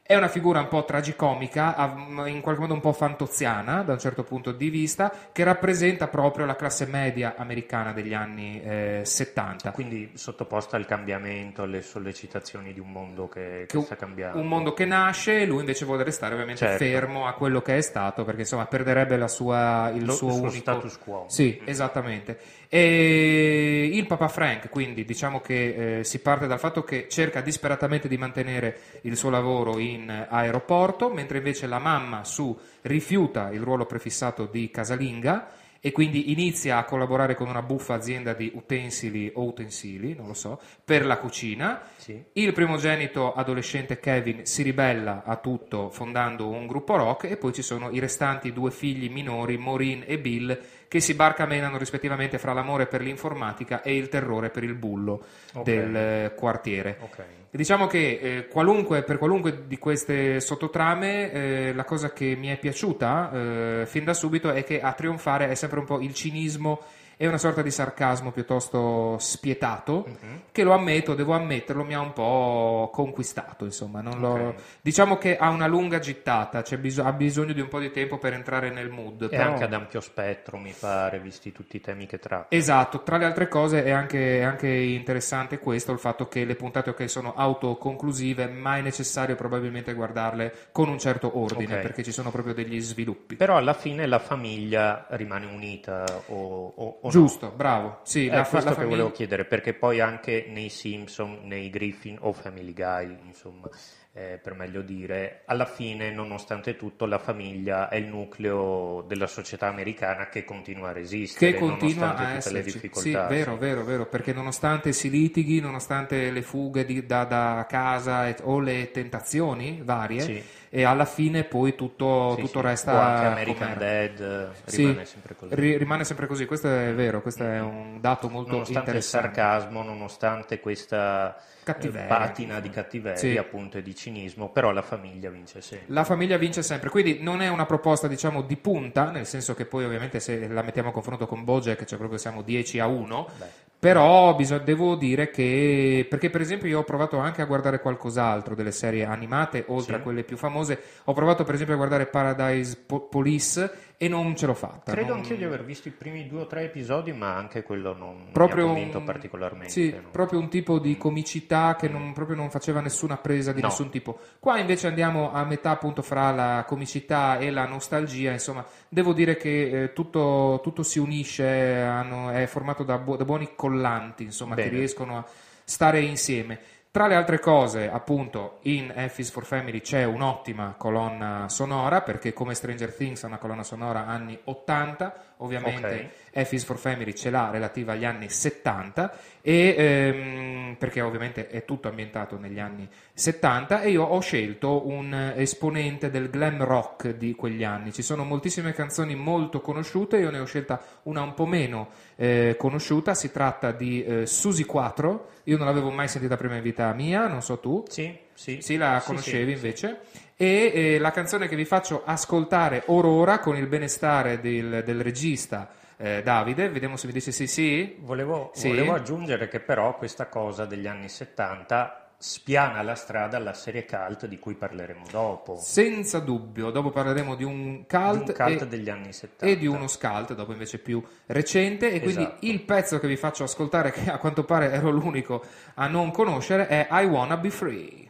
[0.06, 3.98] È una figura un po' tragicomica, av- in qualche modo un po' fantoziana da un
[3.98, 9.70] certo punto di vista, che rappresenta proprio la classe media americana degli anni eh, 70.
[9.70, 14.38] Quindi sottoposta al cambiamento, alle sollecitazioni di un mondo che, che Che sta cambiando.
[14.38, 16.84] un mondo che nasce e lui invece vuole restare ovviamente Certo.
[16.84, 20.34] fermo a quello che è stato perché insomma perderebbe la sua, il Lo- suo il
[20.34, 21.24] suo unico status quo.
[21.28, 22.38] Sì, esattamente.
[22.76, 28.08] E il Papa Frank, quindi diciamo che eh, si parte dal fatto che cerca disperatamente
[28.08, 33.86] di mantenere il suo lavoro in aeroporto, mentre invece la mamma su rifiuta il ruolo
[33.86, 35.50] prefissato di casalinga
[35.86, 40.32] e quindi inizia a collaborare con una buffa azienda di utensili o utensili, non lo
[40.32, 41.82] so, per la cucina.
[41.94, 42.24] Sì.
[42.32, 47.60] Il primogenito adolescente Kevin si ribella a tutto fondando un gruppo rock e poi ci
[47.60, 50.58] sono i restanti due figli minori, Maureen e Bill,
[50.94, 55.64] che si barcamenano rispettivamente fra l'amore per l'informatica e il terrore per il bullo Ok.
[55.64, 56.98] del eh, quartiere.
[57.00, 57.18] Ok.
[57.18, 62.46] E Diciamo che eh, qualunque- per qualunque di queste sottotrame eh, la cosa che mi
[62.46, 66.14] è piaciuta eh, fin da subito è che a trionfare è sempre un po' il
[66.14, 66.80] cinismo
[67.16, 70.40] e una sorta di sarcasmo piuttosto spietato Mhm.
[70.52, 74.54] che lo ammetto, devo ammetterlo, mi ha un po' conquistato, insomma, non l'ho- Ok.
[74.80, 78.18] diciamo che ha una lunga gittata, c'è bis- ha bisogno di un po' di tempo
[78.18, 79.22] per entrare nel mood.
[79.22, 82.46] E però- anche ad ampio spettro, mi pare, visti tutti i temi che tratta.
[82.54, 86.54] Esatto, tra le altre cose è anche, è anche interessante questo, il fatto che le
[86.56, 91.80] puntate ok sono autoconclusive, ma è necessario probabilmente guardarle con un certo ordine, Ok.
[91.82, 93.36] perché ci sono proprio degli sviluppi.
[93.36, 97.10] Però alla fine la famiglia rimane unita o, o- o?
[97.14, 98.00] Giusto, bravo.
[98.02, 101.70] Sì, È la, fa- questo la che volevo chiedere, perché poi anche nei Simpson, nei
[101.70, 103.68] Griffin o Family Guy, insomma,
[104.16, 109.66] eh, per meglio dire, alla fine, nonostante tutto, la famiglia è il nucleo della società
[109.68, 112.70] americana che continua a resistere, che continua a tutte le esserci.
[112.70, 113.26] Sì, difficoltà.
[113.26, 118.36] vero, vero, vero, perché nonostante si litighi, nonostante le fughe di- da, da casa e-
[118.42, 120.42] o le tentazioni varie, Sì.
[120.76, 122.66] E alla fine poi tutto, Sì, tutto sì.
[122.66, 123.78] resta anche American.
[123.78, 124.20] Dad
[124.66, 125.54] eh, Sì, rimane sempre così.
[125.54, 129.34] ri- rimane sempre così, questo è vero, questo è un dato molto nonostante il interessante.
[129.40, 132.08] sarcasmo, nonostante questa eh, Cattiveria.
[132.08, 135.94] patina di cattiveria appunto e di cinismo, però la famiglia vince sempre.
[135.94, 139.66] La famiglia vince sempre, quindi non è una proposta diciamo di punta, nel senso che
[139.66, 143.28] poi ovviamente se la mettiamo a confronto con Bojack, cioè proprio siamo 10 a 1,
[143.38, 143.44] Beh.
[143.88, 148.54] Però bisog- devo dire che, perché per esempio io ho provato anche a guardare qualcos'altro
[148.54, 150.00] delle serie animate, oltre Sì.
[150.00, 154.34] a quelle più famose, ho provato per esempio a guardare Paradise Po- Police e non
[154.36, 154.90] ce l'ho fatta.
[154.92, 157.94] Credo non- anch'io di aver visto i primi due o tre episodi, ma anche quello
[157.94, 159.68] non, proprio mi ha convinto un, particolarmente.
[159.70, 160.08] sì, no.
[160.10, 163.68] proprio un tipo di comicità che non, proprio non faceva nessuna presa di No.
[163.68, 164.18] nessun tipo.
[164.40, 169.36] Qua invece andiamo a metà appunto fra la comicità e la nostalgia, insomma, devo dire
[169.36, 174.54] che eh, tutto, tutto si unisce, hanno- è formato da, bu- da buoni collanti, insomma,
[174.54, 174.76] che Bene.
[174.78, 175.24] riescono a
[175.64, 176.58] stare insieme.
[176.90, 182.32] Tra le altre cose, appunto, in F is for Family c'è un'ottima colonna sonora, perché
[182.32, 187.30] come Stranger Things ha una colonna sonora anni 80, ovviamente F is for Family ce
[187.30, 193.82] l'ha relativa agli anni 70, e, ehm, perché ovviamente è tutto ambientato negli anni 70,
[193.82, 197.92] e io ho scelto un esponente del glam rock di quegli anni.
[197.92, 202.56] Ci sono moltissime canzoni molto conosciute, io ne ho scelta una un po' meno eh,
[202.58, 206.92] conosciuta, si tratta di eh, Susi 4, io non l'avevo mai sentita prima in vita
[206.92, 207.84] mia, non so tu.
[207.88, 208.60] Sì, sì.
[208.60, 210.00] Sì, la Sì, conoscevi sì, invece.
[210.36, 215.70] E eh, la canzone che vi faccio ascoltare orora con il benestare del, del regista
[215.96, 217.96] eh, Davide, vediamo se mi dice sì sì.
[218.00, 218.68] Volevo, Sì.
[218.68, 224.26] volevo aggiungere che però questa cosa degli anni 70 spiana la strada alla serie cult
[224.26, 225.56] di cui parleremo dopo.
[225.56, 229.44] Senza dubbio, dopo parleremo di un cult, Di un cult e, degli anni 70.
[229.46, 231.92] e di uno scalt, dopo invece più recente.
[231.92, 232.46] E quindi Esatto.
[232.46, 235.44] il pezzo che vi faccio ascoltare, che a quanto pare ero l'unico
[235.74, 238.03] a non conoscere, è I Wanna Be Free.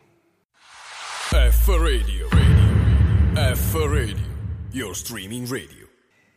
[1.64, 2.28] F Radio.
[2.28, 3.54] Radio.
[3.54, 4.26] F Radio.
[4.72, 5.88] Your streaming radio.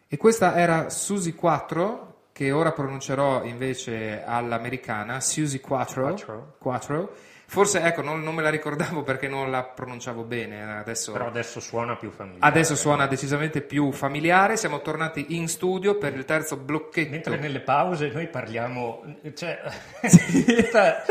[0.07, 6.01] E questa era Susie 4, che ora pronuncerò invece all'americana, Susie 4.
[6.01, 6.55] Quattro.
[6.59, 7.15] 4.
[7.45, 11.11] Forse, ecco, non, non me la ricordavo perché non la pronunciavo bene, adesso...
[11.11, 12.47] Però adesso suona più familiare.
[12.47, 17.09] Adesso suona decisamente più familiare, siamo tornati in studio per il terzo blocchetto.
[17.09, 19.59] Mentre nelle pause noi parliamo, cioè,
[20.07, 21.03] tutta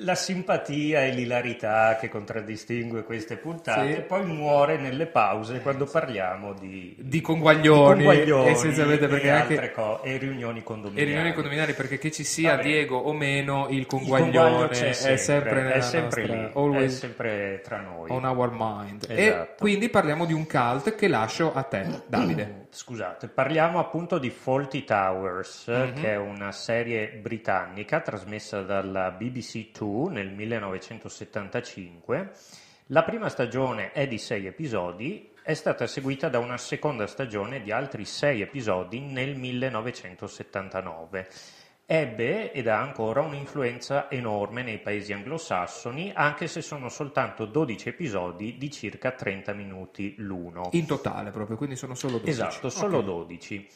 [0.00, 4.00] la simpatia e l'ilarità che contraddistingue queste puntate Sì.
[4.02, 9.70] poi muore nelle pause quando parliamo di, Di conguaglioni, di conguaglioni essenzialmente perché e, anche-
[9.72, 11.06] co- e riunioni E condominiali.
[11.06, 12.56] riunioni condominiali perché che ci sia.
[12.56, 16.48] Diego o meno, il Il conguaglione conguaglio c'è è sempre nella è sempre nostra- lì,
[16.48, 18.10] è always sempre tra noi.
[18.10, 19.06] on our mind.
[19.08, 19.54] E Esatto.
[19.58, 22.64] quindi parliamo di un cult che lascio a te, Davide.
[22.76, 25.92] Scusate, parliamo appunto di Faulty Towers, Mhm.
[25.94, 32.32] che è una serie britannica trasmessa dalla BBC Two nel 1975.
[32.86, 37.70] La prima stagione è di sei episodi, è stata seguita da una seconda stagione di
[37.70, 41.28] altri sei episodi nel 1979.
[41.88, 48.58] Ebbe ed ha ancora un'influenza enorme nei paesi anglosassoni, anche se sono soltanto 12 episodi
[48.58, 50.70] di circa 30 minuti l'uno.
[50.72, 52.30] In totale proprio, quindi sono solo 12.
[52.30, 53.04] Esatto, solo Ok.
[53.04, 53.68] 12.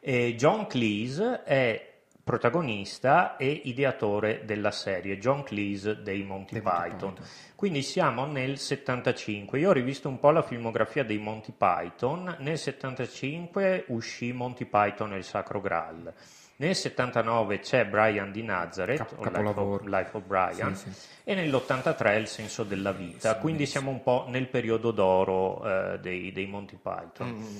[0.00, 1.91] E John Cleese è
[2.24, 7.12] protagonista e ideatore della serie, John Cleese dei Monty Dei Monty Python.
[7.14, 7.26] Python.
[7.56, 9.58] Quindi siamo nel 75.
[9.58, 12.36] Io ho rivisto un po' la filmografia dei Monty Python.
[12.40, 16.12] Nel 75 uscì Monty Python e il Sacro Graal.
[16.56, 21.06] Nel 79 c'è Brian di Nazareth, Cap- Life Life of Brian, Sì, sì.
[21.24, 23.36] e nell'83 Il senso della vita.
[23.38, 27.30] Quindi siamo un po' nel periodo d'oro eh, dei, dei Monty Python.
[27.30, 27.56] Mm.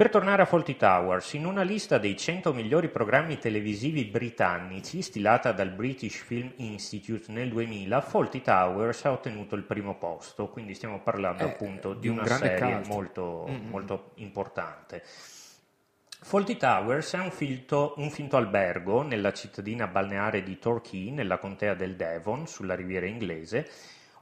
[0.00, 5.52] Per tornare a Fawlty Towers, in una lista dei 100 migliori programmi televisivi britannici stilata
[5.52, 11.00] dal British Film Institute nel 2000, Fawlty Towers ha ottenuto il primo posto, quindi stiamo
[11.00, 13.68] parlando Eh, appunto di di un una serie molto, Mm-mm.
[13.68, 15.02] molto importante.
[16.22, 21.74] Fawlty Towers è un, filto- un finto albergo nella cittadina balneare di Torquay, nella contea
[21.74, 23.68] del Devon, sulla riviera inglese.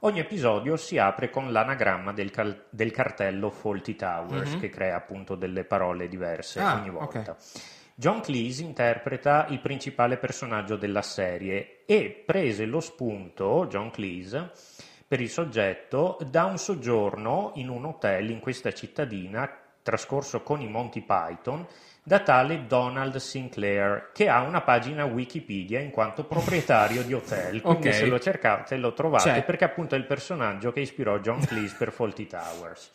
[0.01, 4.59] Ogni episodio si apre con l'anagramma del, cal- del cartello Fawlty Towers, Mhm.
[4.59, 7.35] che crea appunto delle parole diverse Ah, ogni volta.
[7.95, 14.51] John Cleese interpreta il principale personaggio della serie e prese lo spunto, John Cleese,
[15.05, 20.67] per il soggetto da un soggiorno in un hotel in questa cittadina trascorso con i
[20.69, 21.65] Monty Python
[22.09, 27.89] da tale Donald Sinclair che ha una pagina Wikipedia in quanto proprietario di hotel quindi
[27.89, 27.93] Ok.
[27.93, 29.43] se lo cercate lo trovate C'è.
[29.43, 32.91] perché appunto è il personaggio che ispirò John Cleese per Fawlty Towers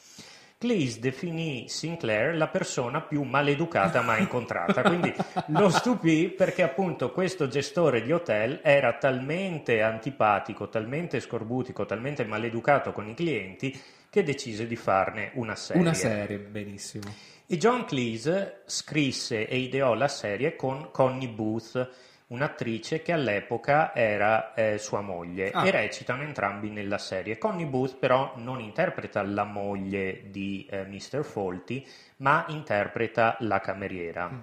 [0.58, 5.12] Cleese definì Sinclair la persona più maleducata mai incontrata, quindi
[5.48, 12.92] lo stupì perché appunto questo gestore di hotel era talmente antipatico, talmente scorbutico, talmente maleducato
[12.92, 15.82] con i clienti che decise di farne una serie.
[15.82, 17.12] Una serie, benissimo.
[17.46, 21.90] E John Cleese scrisse e ideò la serie con Connie Booth,
[22.28, 25.66] un'attrice che all'epoca era eh, sua moglie Ah.
[25.66, 27.36] e recitano entrambi nella serie.
[27.36, 31.22] Connie Booth però non interpreta la moglie di eh, Mr.
[31.22, 31.86] Fawlty,
[32.18, 34.26] ma interpreta la cameriera.
[34.30, 34.38] Mm.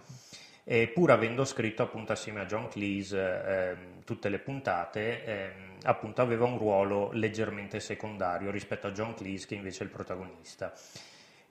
[0.64, 6.22] E pur avendo scritto appunto assieme a John Cleese ehm, tutte le puntate, ehm, appunto
[6.22, 10.72] aveva un ruolo leggermente secondario rispetto a John Cleese che invece è il protagonista.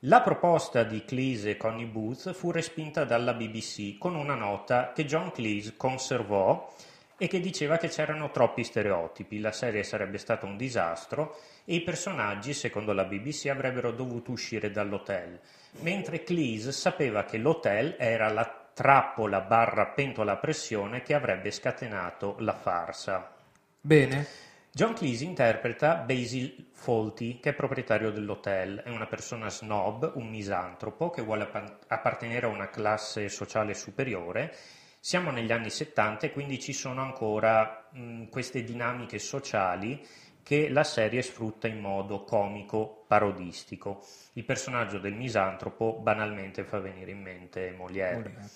[0.04, 5.04] La proposta di Cleese e Connie Booth fu respinta dalla BBC con una nota che
[5.04, 6.74] John Cleese conservò
[7.18, 11.36] e che diceva che c'erano troppi stereotipi, la serie sarebbe stata un disastro
[11.66, 15.38] e i personaggi, secondo la BBC, avrebbero dovuto uscire dall'hotel,
[15.80, 22.36] mentre Cleese sapeva che l'hotel era la trappola barra pentola a pressione che avrebbe scatenato
[22.38, 23.34] la farsa.
[23.78, 24.49] Bene.
[24.72, 28.82] John Cleese interpreta Basil Fawlty, che è proprietario dell'hotel.
[28.84, 31.50] È una persona snob, un misantropo, che vuole
[31.88, 34.54] appartenere a una classe sociale superiore.
[35.00, 40.06] Siamo negli anni 70 e quindi ci sono ancora mh, queste dinamiche sociali
[40.42, 44.04] che la serie sfrutta in modo comico, parodistico.
[44.34, 48.16] Il personaggio del misantropo banalmente fa venire in mente Molière.
[48.16, 48.48] Molière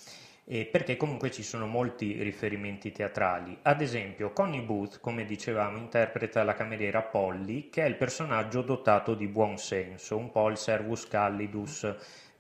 [0.47, 3.59] eh, perché comunque ci sono molti riferimenti teatrali.
[3.63, 9.15] Ad esempio, Connie Booth, come dicevamo, interpreta la cameriera Polly, che è il personaggio dotato
[9.15, 11.95] di buon senso, un po' il servus callidus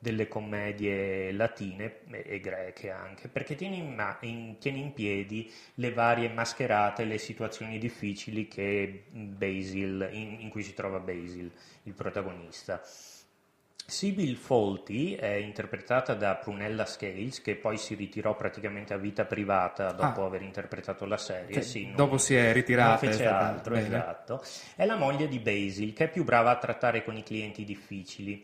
[0.04, 5.92] delle commedie latine e greche anche, perché tiene in, ma- in, tiene in, piedi le
[5.92, 8.46] varie mascherate, le situazioni difficili
[9.08, 11.50] Basil, in, in cui si trova Basil,
[11.84, 12.82] il protagonista.
[13.86, 19.92] Sybil Fawlty è interpretata da Prunella Scales, che poi si ritirò praticamente a vita privata
[19.92, 20.26] dopo ah.
[20.26, 21.60] aver interpretato la serie.
[21.60, 23.04] Sì, non, dopo si è ritirata.
[23.04, 23.86] Non fece altro, bene.
[23.86, 24.42] esatto.
[24.74, 28.42] È la moglie di Basil, che è più brava a trattare con i clienti difficili.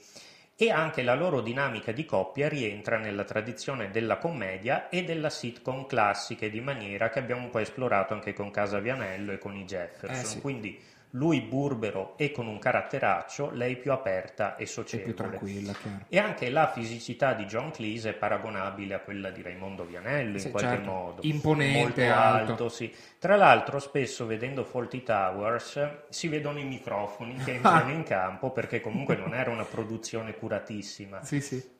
[0.56, 5.86] E anche la loro dinamica di coppia rientra nella tradizione della commedia e della sitcom
[5.86, 9.64] classiche, di maniera che abbiamo un po' esplorato anche con Casa Vianello e con i
[9.64, 10.20] Jefferson.
[10.20, 10.40] Eh, sì.
[10.42, 10.78] Quindi
[11.14, 15.10] lui burbero e con un caratteraccio, lei più aperta e socievole.
[15.10, 16.04] E più tranquilla, chiaro.
[16.08, 20.46] E anche la fisicità di John Cleese è paragonabile a quella di Raimondo Vianello sì,
[20.46, 20.90] in qualche certo.
[20.90, 21.20] modo.
[21.24, 22.50] Imponente, Molto alto.
[22.52, 22.94] alto sì.
[23.18, 28.80] Tra l'altro spesso vedendo Faulty Towers si vedono i microfoni che entrano in campo perché
[28.80, 31.24] comunque non era una produzione curatissima.
[31.24, 31.78] Sì, sì.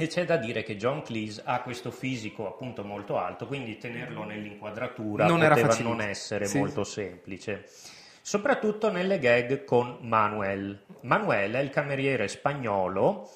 [0.00, 4.22] E c'è da dire che John Cleese ha questo fisico appunto molto alto, quindi tenerlo
[4.22, 6.58] nell'inquadratura non poteva non essere sì.
[6.58, 7.64] molto semplice
[8.28, 10.78] soprattutto nelle gag con Manuel.
[11.00, 13.30] Manuel è il cameriere spagnolo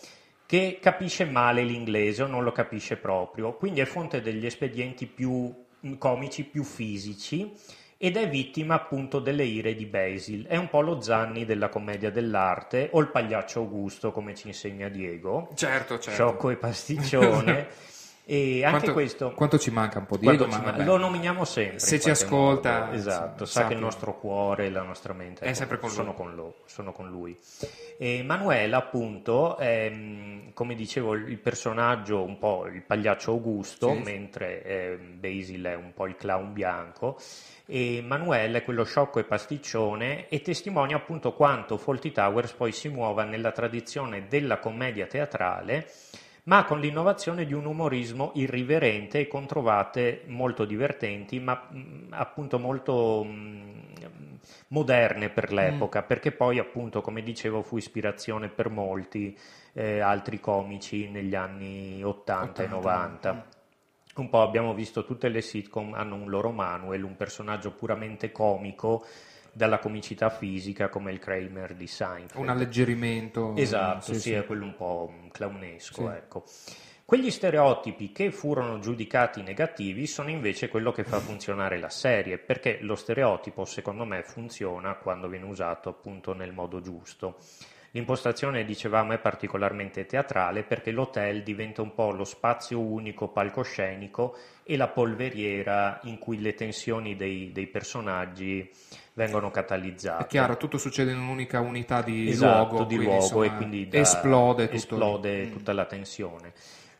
[0.44, 5.50] che capisce male l'inglese o non lo capisce proprio, quindi è fonte degli espedienti più
[5.96, 7.54] comici, più fisici
[7.96, 10.44] ed è vittima appunto delle ire di Basil.
[10.44, 14.90] È un po' lo Zanni della commedia dell'arte o il pagliaccio Augusto, come ci insegna
[14.90, 15.48] Diego.
[15.54, 16.10] Certo, certo.
[16.10, 17.68] Sciocco e pasticcione.
[18.24, 21.80] E anche quanto, questo quanto ci manca un po' Diego, ma lo nominiamo sempre.
[21.80, 22.96] Se ci ascolta, modo.
[22.96, 26.32] esatto, sa, che il nostro cuore e la nostra mente è sempre con sono, con
[26.36, 27.36] lo, sono, con lui.
[27.98, 29.92] E Manuela, appunto, è,
[30.54, 33.98] come dicevo, il personaggio un po' il pagliaccio Augusto, sì.
[33.98, 37.18] mentre eh, Basil è un po' il clown bianco.
[37.66, 42.88] E Manuel è quello sciocco e pasticcione e testimonia appunto quanto Faulty Towers poi si
[42.88, 45.88] muova nella tradizione della commedia teatrale
[46.44, 52.06] ma con l'innovazione di un umorismo irriverente e con trovate molto divertenti, ma mh, mm,
[52.10, 54.34] appunto molto mh, mm,
[54.68, 56.06] moderne per l'epoca, mm.
[56.06, 59.38] perché poi appunto, come dicevo, fu ispirazione per molti
[59.74, 63.32] eh, altri comici negli anni 80, 80 e 90.
[63.32, 63.38] Mm.
[64.14, 69.06] Un po' abbiamo visto tutte le sitcom hanno un loro manual, un personaggio puramente comico
[69.52, 72.42] dalla comicità fisica come il Kramer di Seinfeld.
[72.42, 73.54] Un alleggerimento.
[73.56, 76.16] Esatto, sì, sì, è quello un po' clownesco, sì.
[76.16, 76.44] ecco.
[77.04, 82.78] Quegli stereotipi che furono giudicati negativi sono invece quello che fa funzionare la serie, perché
[82.80, 87.36] lo stereotipo secondo me funziona quando viene usato appunto nel modo giusto.
[87.90, 94.78] L'impostazione, dicevamo, è particolarmente teatrale perché l'hotel diventa un po' lo spazio unico palcoscenico e
[94.78, 98.70] la polveriera in cui le tensioni dei, dei personaggi
[99.14, 100.24] vengono catalizzate.
[100.24, 103.56] È chiaro, tutto succede in un'unica unità di esatto, luogo, di quindi, luogo insomma, e
[103.56, 106.52] quindi da, esplode, tutto esplode tutta la tensione.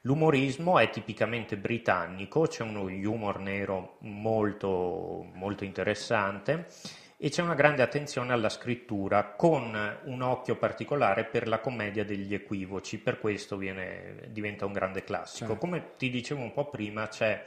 [0.02, 6.66] L'umorismo è tipicamente britannico, c'è uno humor nero molto, molto interessante
[7.16, 12.34] e c'è una grande attenzione alla scrittura con un occhio particolare per la commedia degli
[12.34, 15.50] equivoci, per questo viene, diventa un grande classico.
[15.50, 15.60] Certo.
[15.60, 17.40] Come ti dicevo un po' prima, c'è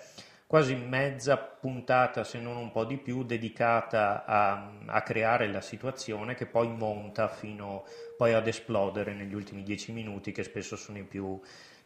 [0.56, 6.34] quasi mezza puntata, se non un po' di più, dedicata a, a creare la situazione
[6.34, 7.84] che poi monta fino
[8.16, 11.38] poi ad esplodere negli ultimi dieci minuti, che spesso sono i più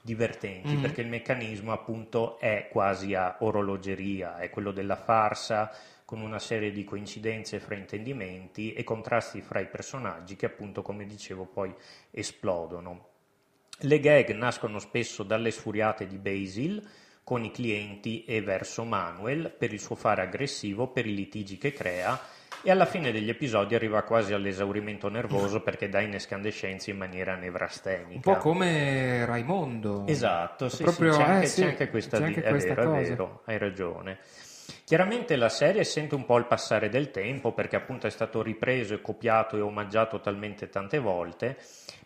[0.04, 0.82] divertenti, mm.
[0.82, 5.72] perché il meccanismo appunto è quasi a orologeria, è quello della farsa
[6.06, 11.08] con una serie di coincidenze e fraintendimenti e contrasti fra i personaggi che appunto, come
[11.08, 11.74] dicevo, poi
[12.12, 13.08] esplodono.
[13.80, 16.88] Le gag nascono spesso dalle sfuriate di Basil
[17.30, 21.72] con i clienti e verso Manuel per il suo fare aggressivo, per i litigi che
[21.72, 22.20] crea
[22.64, 28.28] e alla fine degli episodi arriva quasi all'esaurimento nervoso perché dà inescandescenze in maniera nevrastenica.
[28.32, 30.08] Un po' come Raimondo.
[30.08, 32.76] Esatto, sì, Proprio, sì, c'è, anche, eh, sì, c'è anche questa, c'è anche questa è
[32.76, 33.00] vero, cosa.
[33.00, 34.18] È vero, hai ragione.
[34.84, 38.96] Chiaramente la serie sente un po' il passare del tempo perché appunto è stato ripreso
[38.96, 41.58] e copiato e omaggiato talmente tante volte,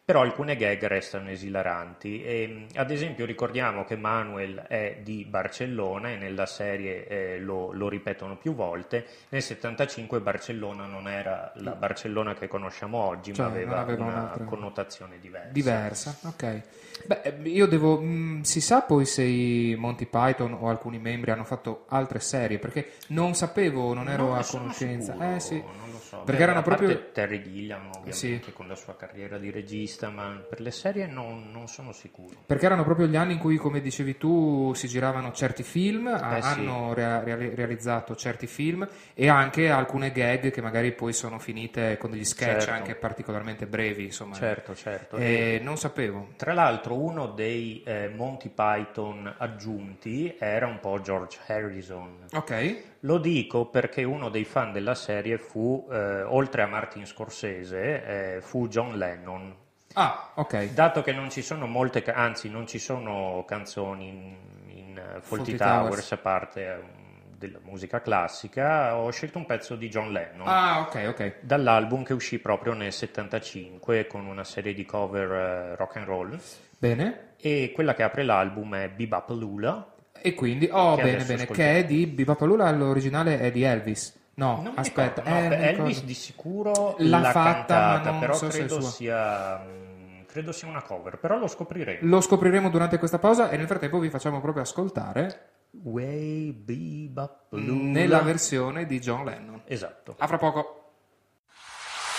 [0.05, 2.23] però alcune gag restano esilaranti.
[2.23, 7.87] E, ad esempio ricordiamo che Manuel è di Barcellona e nella serie eh, lo, lo,
[7.87, 9.05] ripetono più volte.
[9.29, 14.45] Nel 75 Barcellona non era la Barcellona che conosciamo oggi, cioè, ma aveva, aveva una
[14.45, 15.51] connotazione diversa.
[15.51, 16.61] Diversa, ok.
[17.05, 18.01] Beh, eh, io devo.
[18.01, 22.19] Mh, mm, si sa poi se i Monty Python o alcuni membri hanno fatto altre
[22.19, 25.13] serie, perché non sapevo, non ero non a conoscenza.
[25.13, 25.55] Sicuro, eh sì.
[25.55, 26.23] Non so.
[26.23, 27.11] Perché Beh, erano proprio.
[27.11, 28.53] Terry Gilliam, ovviamente, sì.
[28.53, 32.35] con la sua carriera di regista, ma per le serie non, non, sono sicuro.
[32.45, 36.39] Perché erano proprio gli anni in cui, come dicevi tu, si giravano certi film, eh,
[36.39, 36.95] hanno sì.
[36.95, 42.25] rea- realizzato certi film e anche alcune gag che magari poi sono finite con degli
[42.25, 42.71] sketch certo.
[42.71, 44.05] anche particolarmente brevi.
[44.05, 44.35] Insomma.
[44.35, 45.17] Certo, certo.
[45.17, 46.29] E, e non sapevo.
[46.35, 52.25] Tra l'altro, uno dei eh, Monty Python aggiunti era un po' George Harrison.
[52.33, 52.91] Ok.
[53.05, 58.41] Lo dico perché uno dei fan della serie fu, eh, oltre a Martin Scorsese, eh,
[58.41, 59.53] fu John Lennon.
[59.93, 60.71] Ah, ok.
[60.71, 64.35] Dato che non ci sono molte, anzi non ci sono canzoni in,
[64.67, 69.75] in uh, Fawlty Towers, Towers a parte um, della musica classica, ho scelto un pezzo
[69.75, 70.47] di John Lennon.
[70.47, 71.33] Ah, ok, ok.
[71.41, 76.39] Dall'album che uscì proprio nel 75 con una serie di cover uh, rock and roll.
[76.77, 77.33] Bene.
[77.35, 79.92] E quella che apre l'album è Bebop Lula
[80.23, 84.21] e quindi, oh, bene, bene, che è di Bipapalula, l'originale è di Elvis.
[84.35, 88.47] No, non aspetta, no, eh, Elvis di sicuro l'ha, l'ha fatta, cantata, ma però so
[88.47, 91.99] credo sia mm, credo sia una cover, però lo scopriremo.
[92.01, 98.21] Lo scopriremo durante questa pausa e nel frattempo vi facciamo proprio ascoltare Way Bebop nella
[98.21, 99.61] versione di John Lennon.
[99.65, 100.15] Esatto.
[100.17, 100.93] A fra poco.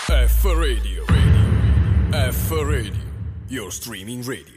[0.05, 2.31] F Radio, radio.
[2.31, 3.03] F Radio,
[3.47, 4.54] your streaming radio.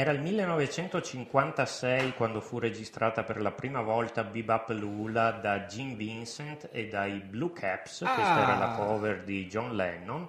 [0.00, 6.70] Era il 1956 quando fu registrata per la prima volta Bebop Lula da Jim Vincent
[6.72, 8.14] e dai Blue Caps, ah.
[8.14, 10.26] questa era la cover di John Lennon.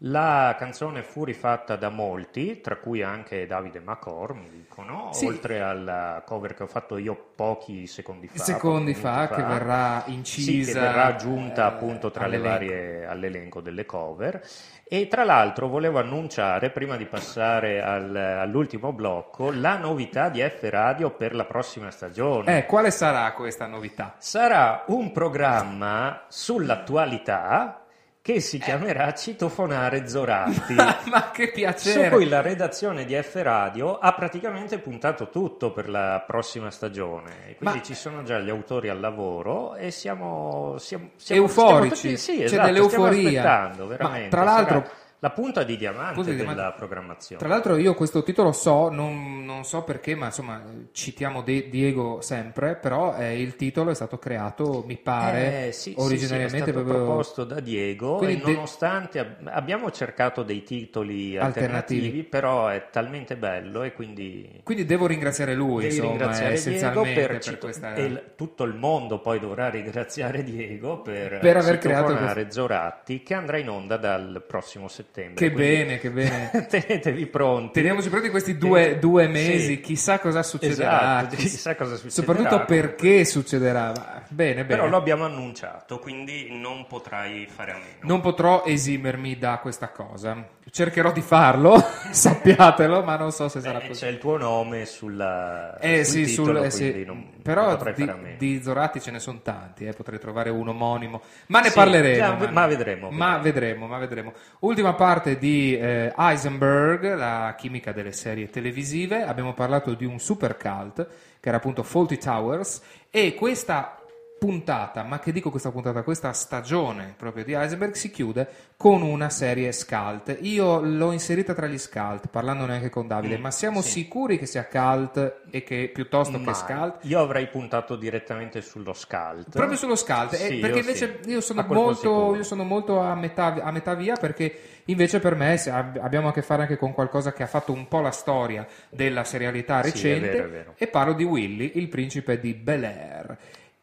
[0.00, 5.24] La canzone fu rifatta da molti, tra cui anche Davide Macor, mi dicono, sì.
[5.24, 8.44] oltre alla cover che ho fatto io pochi secondi fa.
[8.44, 10.50] Secondi fa, fa, che verrà incisa.
[10.50, 14.46] Sì, che verrà aggiunta eh, appunto tra le varie, all'elenco delle cover.
[14.86, 20.60] E tra l'altro volevo annunciare, prima di passare al, all'ultimo blocco, la novità di F
[20.68, 22.58] Radio per la prossima stagione.
[22.58, 24.14] Eh, quale sarà questa novità?
[24.18, 27.80] Sarà un programma sull'attualità
[28.26, 30.74] che si chiamerà Citofonare Zoratti.
[31.06, 32.08] Ma che piacere!
[32.08, 37.54] Su cui la redazione di F Radio ha praticamente puntato tutto per la prossima stagione.
[37.56, 37.82] Quindi Ma...
[37.82, 42.16] ci sono già gli autori al lavoro e siamo, siamo, siamo euforici.
[42.16, 43.28] Stiamo, sì, C'è esatto, dell'euforia.
[43.28, 44.36] aspettando, veramente.
[44.36, 44.84] Ma tra l'altro...
[44.84, 46.76] Sarà la punta di diamante punta della diamante.
[46.76, 47.40] programmazione.
[47.40, 50.62] Tra l'altro io questo titolo so, non, non so perché, ma insomma
[50.92, 55.94] citiamo De- Diego sempre, però eh, il titolo è stato creato, mi pare, eh, sì,
[55.96, 56.94] originariamente sì, sì, proprio...
[56.94, 62.88] proposto da Diego Quindi e nonostante ab- abbiamo cercato dei titoli alternativi, alternativi, però è
[62.90, 64.60] talmente bello e quindi...
[64.62, 67.94] Quindi devo ringraziare lui, Devi insomma, ringraziare essenzialmente Diego per, per cito- questa...
[67.94, 72.50] e il, tutto il mondo poi dovrà ringraziare Diego per, per aver creato questo...
[72.50, 75.48] Zoratti che andrà in onda dal prossimo settembre settembre.
[75.48, 76.66] Che bene, che bene.
[76.68, 77.72] Tenetevi pronti.
[77.72, 79.80] Teniamoci pronti questi due, due mesi, sì.
[79.80, 81.20] chissà cosa succederà.
[81.20, 82.26] Esatto, chissà cosa succederà.
[82.26, 84.24] Soprattutto perché succederà.
[84.28, 84.66] Bene, bene.
[84.66, 87.86] Però lo abbiamo annunciato, quindi non potrai fare a meno.
[88.02, 90.46] Non potrò esimermi da questa cosa.
[90.70, 94.00] Cercherò di farlo, sappiatelo, ma non so se sarà eh, così.
[94.00, 97.04] C'è il tuo nome sulla, eh, sul sì, titolo, sul, sì.
[97.04, 101.22] non, Però di, di, Zorati ce ne sono tanti, eh, potrei trovare un omonimo.
[101.46, 102.16] Ma ne sì, parleremo.
[102.16, 103.86] Già, ma, ma, vedremo, ma vedremo.
[103.86, 104.32] Ma vedremo.
[104.60, 109.22] Ultima parte di eh, Heisenberg, la chimica delle serie televisive.
[109.22, 111.06] Abbiamo parlato di un super cult,
[111.38, 114.00] che era appunto Faulty Towers, e questa
[114.38, 119.30] puntata, ma che dico questa puntata, questa stagione proprio di Heisenberg si chiude con una
[119.30, 120.36] serie Scalt.
[120.42, 123.90] Io l'ho inserita tra gli Scalt, parlandone anche con Davide, mm, ma siamo sì.
[123.90, 126.46] sicuri che sia Cult e che piuttosto Mai.
[126.46, 126.98] che Scalt?
[127.02, 129.50] Io avrei puntato direttamente sullo Scalt.
[129.50, 131.30] Proprio sullo Scalt, eh, sì, perché io invece sì.
[131.30, 135.58] io, sono molto, io, sono molto, a metà, a metà via perché invece per me
[135.64, 139.24] abbiamo a che fare anche con qualcosa che ha fatto un po' la storia della
[139.24, 140.74] serialità recente è vero, è vero.
[140.76, 143.38] e parlo di Willy, il principe di Bel Air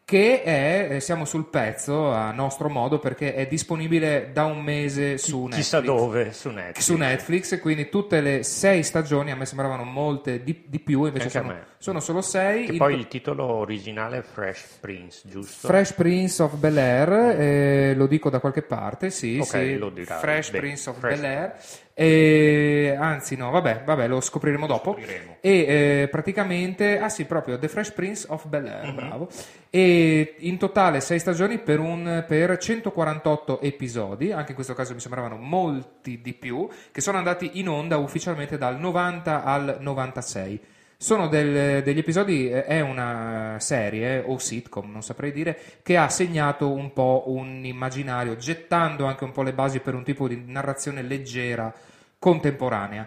[0.06, 5.18] che è, eh, siamo sul pezzo a nostro modo perché è disponibile da un mese
[5.18, 5.56] su Netflix.
[5.56, 6.84] Chissà dove, su Netflix.
[6.84, 11.30] Su Netflix, quindi tutte le sei stagioni, a me sembravano molte di, di più, invece
[11.30, 12.70] sono, sono, solo sei.
[12.70, 15.68] Il poi il titolo originale è Fresh Prince, giusto?
[15.68, 19.78] Fresh Prince of Bel Air, eh, lo dico da qualche parte, sì, okay, sì.
[19.78, 20.18] lo dirà.
[20.20, 21.56] Fresh Beh, Prince of Fresh Bel Air.
[21.96, 24.94] E, anzi, no, vabbè, vabbè, lo scopriremo dopo.
[24.94, 25.36] Scopriremo.
[25.42, 28.96] E eh, praticamente, ah sì, proprio The Fresh Prince of Bel Air, Mhm.
[28.96, 29.30] bravo.
[29.70, 35.02] E in totale 6 stagioni per, un, per 148 episodi, anche in questo caso mi
[35.02, 40.62] sembravano molti di più, che sono andati in onda ufficialmente dal 90 al 96.
[41.04, 46.08] Sono del- degli episodi, eh, è una serie o sitcom, non saprei dire, che ha
[46.08, 50.41] segnato un po' un immaginario, gettando anche un po' le basi per un tipo di
[50.47, 51.74] narrazione leggera,
[52.18, 53.06] contemporanea.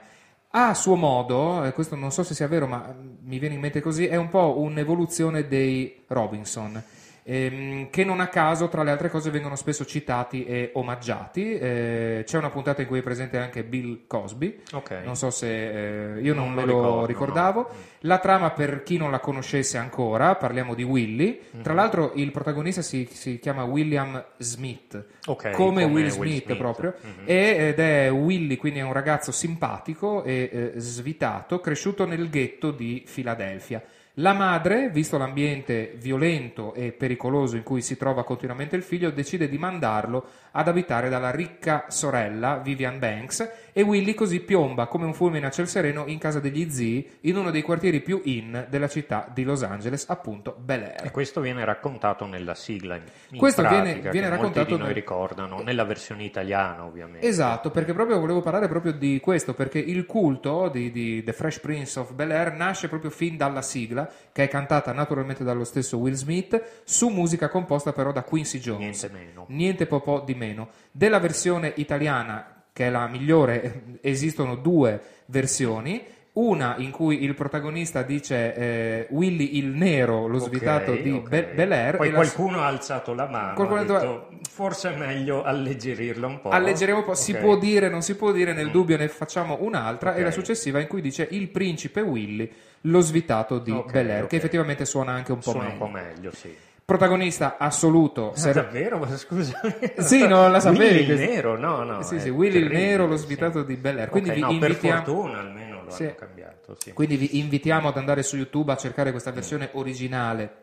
[0.51, 3.81] A suo modo, e questo non so se sia vero, ma mi viene in mente
[3.81, 6.83] così, è un po' un'evoluzione dei Robinson,
[7.29, 11.59] ehm, che non a caso, tra le altre cose, vengono spesso citati e omaggiati.
[11.59, 15.01] Eh, c'è una puntata in cui è presente anche Bill Cosby, Ok.
[15.05, 17.61] non so se eh, io non, Non me lo ricordo, ricordavo.
[17.61, 17.69] no.
[18.01, 21.41] La trama, per chi non la conoscesse ancora, parliamo di Willy.
[21.63, 21.79] Tra Mhm.
[21.79, 26.57] l'altro, il protagonista si, si chiama William Smith, Ok, come, come Will Will Smith, Smith.
[26.59, 26.95] proprio.
[27.01, 27.11] Mhm.
[27.25, 32.71] E- ed è Willy, quindi è un ragazzo simpatico e eh, svitato, cresciuto nel ghetto
[32.71, 33.83] di Filadelfia.
[34.19, 39.47] La madre, visto l'ambiente violento e pericoloso in cui si trova continuamente il figlio, decide
[39.47, 43.47] di mandarlo ad abitare dalla ricca sorella Vivian Banks
[43.79, 47.37] e Willy così piomba come un fulmine a ciel sereno in casa degli zii in
[47.37, 51.05] uno dei quartieri più in della città di Los Angeles, appunto Bel Air.
[51.05, 52.95] E questo viene raccontato nella sigla.
[52.95, 56.87] In, Questo pratica, viene- che viene molti raccontato di noi nel- ricordano, nella versione italiana
[56.87, 57.27] ovviamente.
[57.27, 61.59] Esatto, perché proprio volevo parlare proprio di questo, perché il culto di, di The Fresh
[61.59, 65.99] Prince of Bel Air nasce proprio fin dalla sigla, che è cantata naturalmente dallo stesso
[65.99, 69.03] Will Smith, su musica composta però da Quincy Jones.
[69.03, 69.45] Niente meno.
[69.49, 70.71] Niente po' di meno.
[70.91, 76.05] Della versione italiana, che è la migliore, esistono due versioni.
[76.37, 81.29] Una in cui il protagonista dice eh, Willy il nero, lo svitato di ok.
[81.31, 81.97] Be- Bel Air.
[81.97, 86.27] Poi e la- qualcuno ha alzato la mano Qualcuno ha detto- forse è meglio alleggerirla
[86.27, 86.51] un po'.
[86.51, 87.39] Alleggeremo un po', si Ok.
[87.41, 90.89] può dire, non si può dire, nel dubbio ne facciamo un'altra e la successiva in
[90.89, 92.53] cui dice il principe Willy,
[92.83, 95.85] lo svitato di Bel Air, che effettivamente suona anche un po' Suona meglio.
[95.85, 96.55] un po' meglio, sì.
[96.87, 98.99] Protagonista assoluto, Ah, ser- davvero?
[98.99, 99.61] Ma scusa.
[99.99, 102.03] Sì, non la sapevi Willy il nero, no, no.
[102.03, 103.25] Sì, sì, Willy il nero, lo sì.
[103.25, 104.09] svitato di Bel Air.
[104.09, 106.05] Quindi Ok, vi no, invitiamo- per fortuna almeno lo Sì.
[106.05, 106.93] hanno cambiato, sì.
[106.93, 110.63] Quindi vi invitiamo ad andare su YouTube a cercare questa versione originale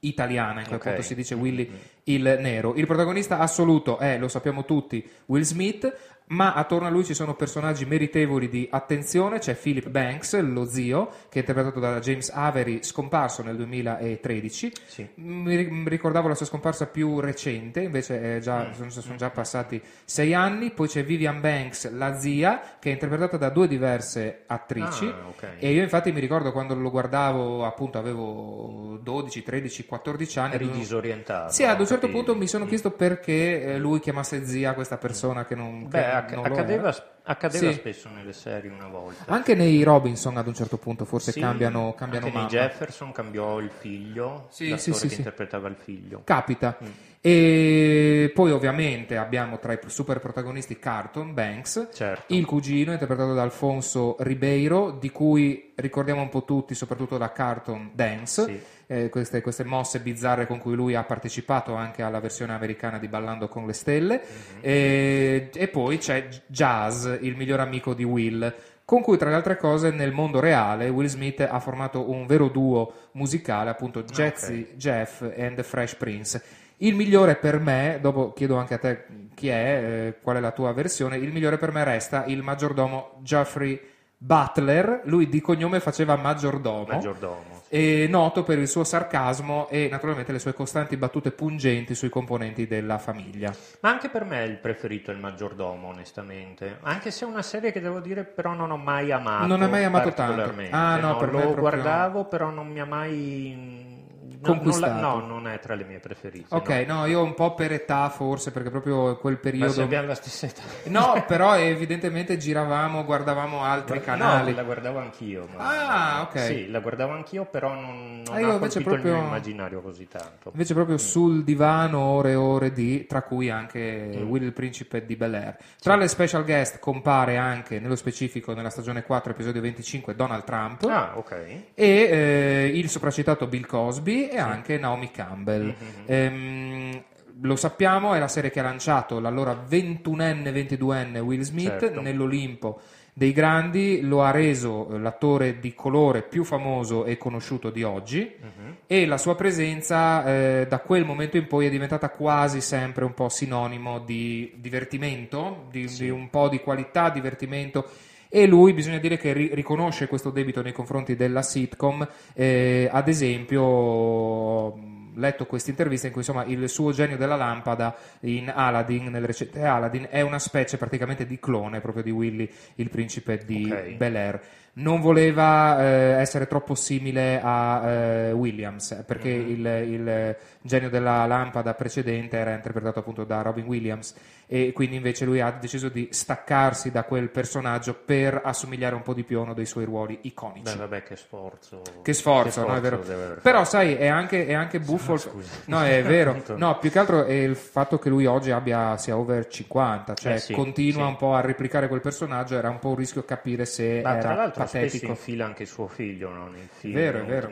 [0.00, 0.86] italiana, in cui Ok.
[0.86, 1.74] appunto si dice Mm, Willy mm.
[2.04, 2.74] il nero.
[2.74, 5.94] Il protagonista assoluto è, lo sappiamo tutti, Will Smith,
[6.28, 9.38] ma attorno a lui ci sono personaggi meritevoli di attenzione.
[9.38, 14.72] C'è Philip Banks, lo zio, che è interpretato da James Avery, scomparso nel 2013.
[14.86, 15.08] Sì.
[15.16, 19.80] Mi ri- mi ricordavo la sua scomparsa più recente, invece già- sono, sono già passati
[20.04, 20.70] sei anni.
[20.70, 25.06] Poi c'è Vivian Banks, la zia, che è interpretata da due diverse attrici.
[25.06, 25.48] Ah, ok.
[25.58, 30.54] E io infatti mi ricordo quando lo guardavo, appunto avevo 12, 13, 14 anni.
[30.54, 31.52] Eri disorientato.
[31.52, 32.24] Sì, ad un certo Capivi?
[32.24, 36.06] punto mi sono chiesto perché eh, lui chiamasse zia questa persona che non, che Beh,
[36.10, 37.04] lo accadeva, era.
[37.28, 37.76] Accadeva Sì.
[37.78, 39.30] spesso nelle serie una volta.
[39.32, 43.60] Anche nei Robinson ad un certo punto forse Sì, cambiano, cambiano anche nei Jefferson cambiò
[43.60, 46.22] il figlio, Sì, l'attore sì, che interpretava il figlio.
[46.24, 46.78] Capita.
[46.82, 46.86] Mm.
[47.20, 52.32] E poi ovviamente abbiamo tra i super protagonisti Carton Banks, Certo.
[52.32, 57.90] il cugino interpretato da Alfonso Ribeiro, di cui ricordiamo un po' tutti, soprattutto la Carton
[57.92, 62.98] Dance, eh, queste, queste mosse bizzarre con cui lui ha partecipato anche alla versione americana
[62.98, 64.22] di Ballando con le Stelle.
[64.24, 64.58] Mhm.
[64.60, 68.54] E, e poi c'è Jazz, il miglior amico di Will.
[68.84, 72.48] Con cui, tra le altre cose, nel mondo reale Will Smith ha formato un vero
[72.48, 76.42] duo musicale, appunto Jazzy Jeff and the Fresh Prince.
[76.78, 79.04] Il migliore per me, dopo chiedo anche a te
[79.34, 83.18] chi è, eh, qual è la tua versione, il migliore per me resta il maggiordomo
[83.22, 83.80] Geoffrey
[84.20, 87.62] Butler, lui di cognome faceva maggiordomo, Maggiordomo.
[87.68, 92.66] e noto per il suo sarcasmo e naturalmente le sue costanti battute pungenti sui componenti
[92.66, 93.54] della famiglia.
[93.80, 96.78] Ma anche per me è il preferito il maggiordomo, onestamente.
[96.82, 99.46] Anche se è una serie che devo dire, però non ho mai amato.
[99.46, 100.52] Non hai mai amato tanto?
[100.70, 103.97] Ah, no, per me lo è proprio- guardavo, però non mi ha mai.
[104.40, 104.92] No, Conquistato.
[104.92, 106.54] Non la- no, non è tra le mie preferite.
[106.54, 106.94] Ok, no.
[107.00, 109.82] no, io un po' per età forse, perché proprio quel Ma se periodo...
[109.82, 110.62] abbiamo la stessa età.
[110.84, 114.50] No, però evidentemente giravamo, guardavamo altri canali.
[114.50, 115.48] No, la guardavo anch'io.
[115.56, 116.38] ma- Ah, ok.
[116.40, 120.06] Sì, la guardavo anch'io, però non, non Ah, io invece proprio- il mio immaginario così
[120.08, 120.50] tanto.
[120.52, 123.76] Invece proprio sul divano ore e ore di, tra cui anche
[124.18, 124.28] Mm.
[124.28, 125.56] Will il principe di Bel Air.
[125.80, 130.82] Tra le special guest compare anche, nello specifico nella stagione 4, episodio 25, Donald Trump
[130.84, 131.32] Ah, ok.
[131.32, 135.64] e eh, il sopracitato Bill Cosby e anche Naomi Campbell.
[135.64, 136.02] Mm-hmm.
[136.06, 137.02] Ehm,
[137.42, 142.00] lo sappiamo, è la serie che ha lanciato l'allora 21enne, 22enne Will Smith Certo.
[142.00, 142.80] nell'Olimpo
[143.12, 148.32] dei grandi, lo ha reso eh, l'attore di colore più famoso e conosciuto di oggi
[148.40, 148.76] Mhm.
[148.86, 153.14] e la sua presenza eh, da quel momento in poi è diventata quasi sempre un
[153.14, 157.88] po' sinonimo di divertimento, di, di un po' di qualità, divertimento.
[158.30, 163.08] E lui bisogna dire che ri- riconosce questo debito nei confronti della sitcom, eh, ad
[163.08, 169.24] esempio letto questa intervista in cui insomma il suo genio della lampada in Aladdin, nel
[169.24, 173.94] recente Aladdin, è una specie praticamente di clone proprio di Willy, il principe di Ok.
[173.96, 174.40] Bel Air.
[174.74, 179.48] Non voleva eh, essere troppo simile a eh, Williams, perché Mhm.
[179.50, 184.14] il, il genio della lampada precedente era interpretato appunto da Robin Williams
[184.50, 189.12] e quindi invece lui ha deciso di staccarsi da quel personaggio per assomigliare un po'
[189.12, 190.72] di più a uno dei suoi ruoli iconici.
[190.72, 191.82] Beh, vabbè, che sforzo.
[192.02, 192.98] Che sforzo, no, è vero.
[193.42, 195.12] Però sai, è anche, è anche buffo.
[195.12, 195.50] il- scusa.
[195.66, 196.42] No, è vero.
[196.56, 200.32] No, più che altro è il fatto che lui oggi abbia sia over 50, cioè
[200.34, 201.08] Eh sì, continua sì.
[201.10, 202.56] un po' a replicare quel personaggio.
[202.56, 205.10] Era un po' un rischio capire se Ma tra era l'altro spesso patetico.
[205.12, 206.94] infila anche suo figlio no, nel film.
[206.94, 207.50] Vero, è vero.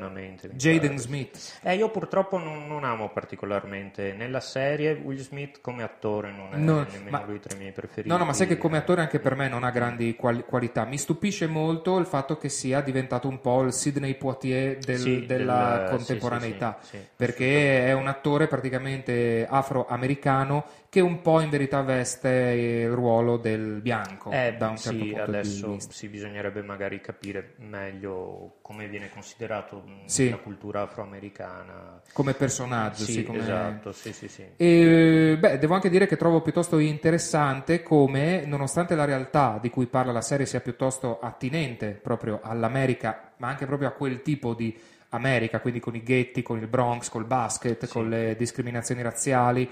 [0.55, 0.99] Jaden.
[0.99, 1.59] Smith.
[1.62, 6.57] Eh, io purtroppo non, non amo particolarmente nella serie Will Smith come attore, non è
[6.87, 8.09] No, nemmeno ma- lui tra i miei preferiti.
[8.09, 10.84] No, no, ma sai che come attore anche per me non ha grandi quali- qualità.
[10.84, 15.26] Mi stupisce molto il fatto che sia diventato un po' il Sidney Poitier del- Sì,
[15.26, 20.64] della del- contemporaneità, sì, sì, perché è un attore praticamente afroamericano
[20.97, 25.11] che un po' in verità veste il ruolo del bianco Eh, da un certo sì,
[25.11, 25.92] punto adesso di vista.
[25.92, 30.30] sì, bisognerebbe magari capire meglio come viene considerato mh, Sì.
[30.30, 32.01] la cultura afroamericana.
[32.14, 34.44] Come personaggio, Sì, sì, come- esatto, sì, sì, sì.
[34.57, 39.84] E, beh, devo anche dire che trovo piuttosto interessante come, nonostante la realtà di cui
[39.84, 44.74] parla la serie sia piuttosto attinente proprio all'America, ma anche proprio a quel tipo di
[45.11, 49.68] America, quindi con i ghetti, con il Bronx, col basket, con le discriminazioni razziali,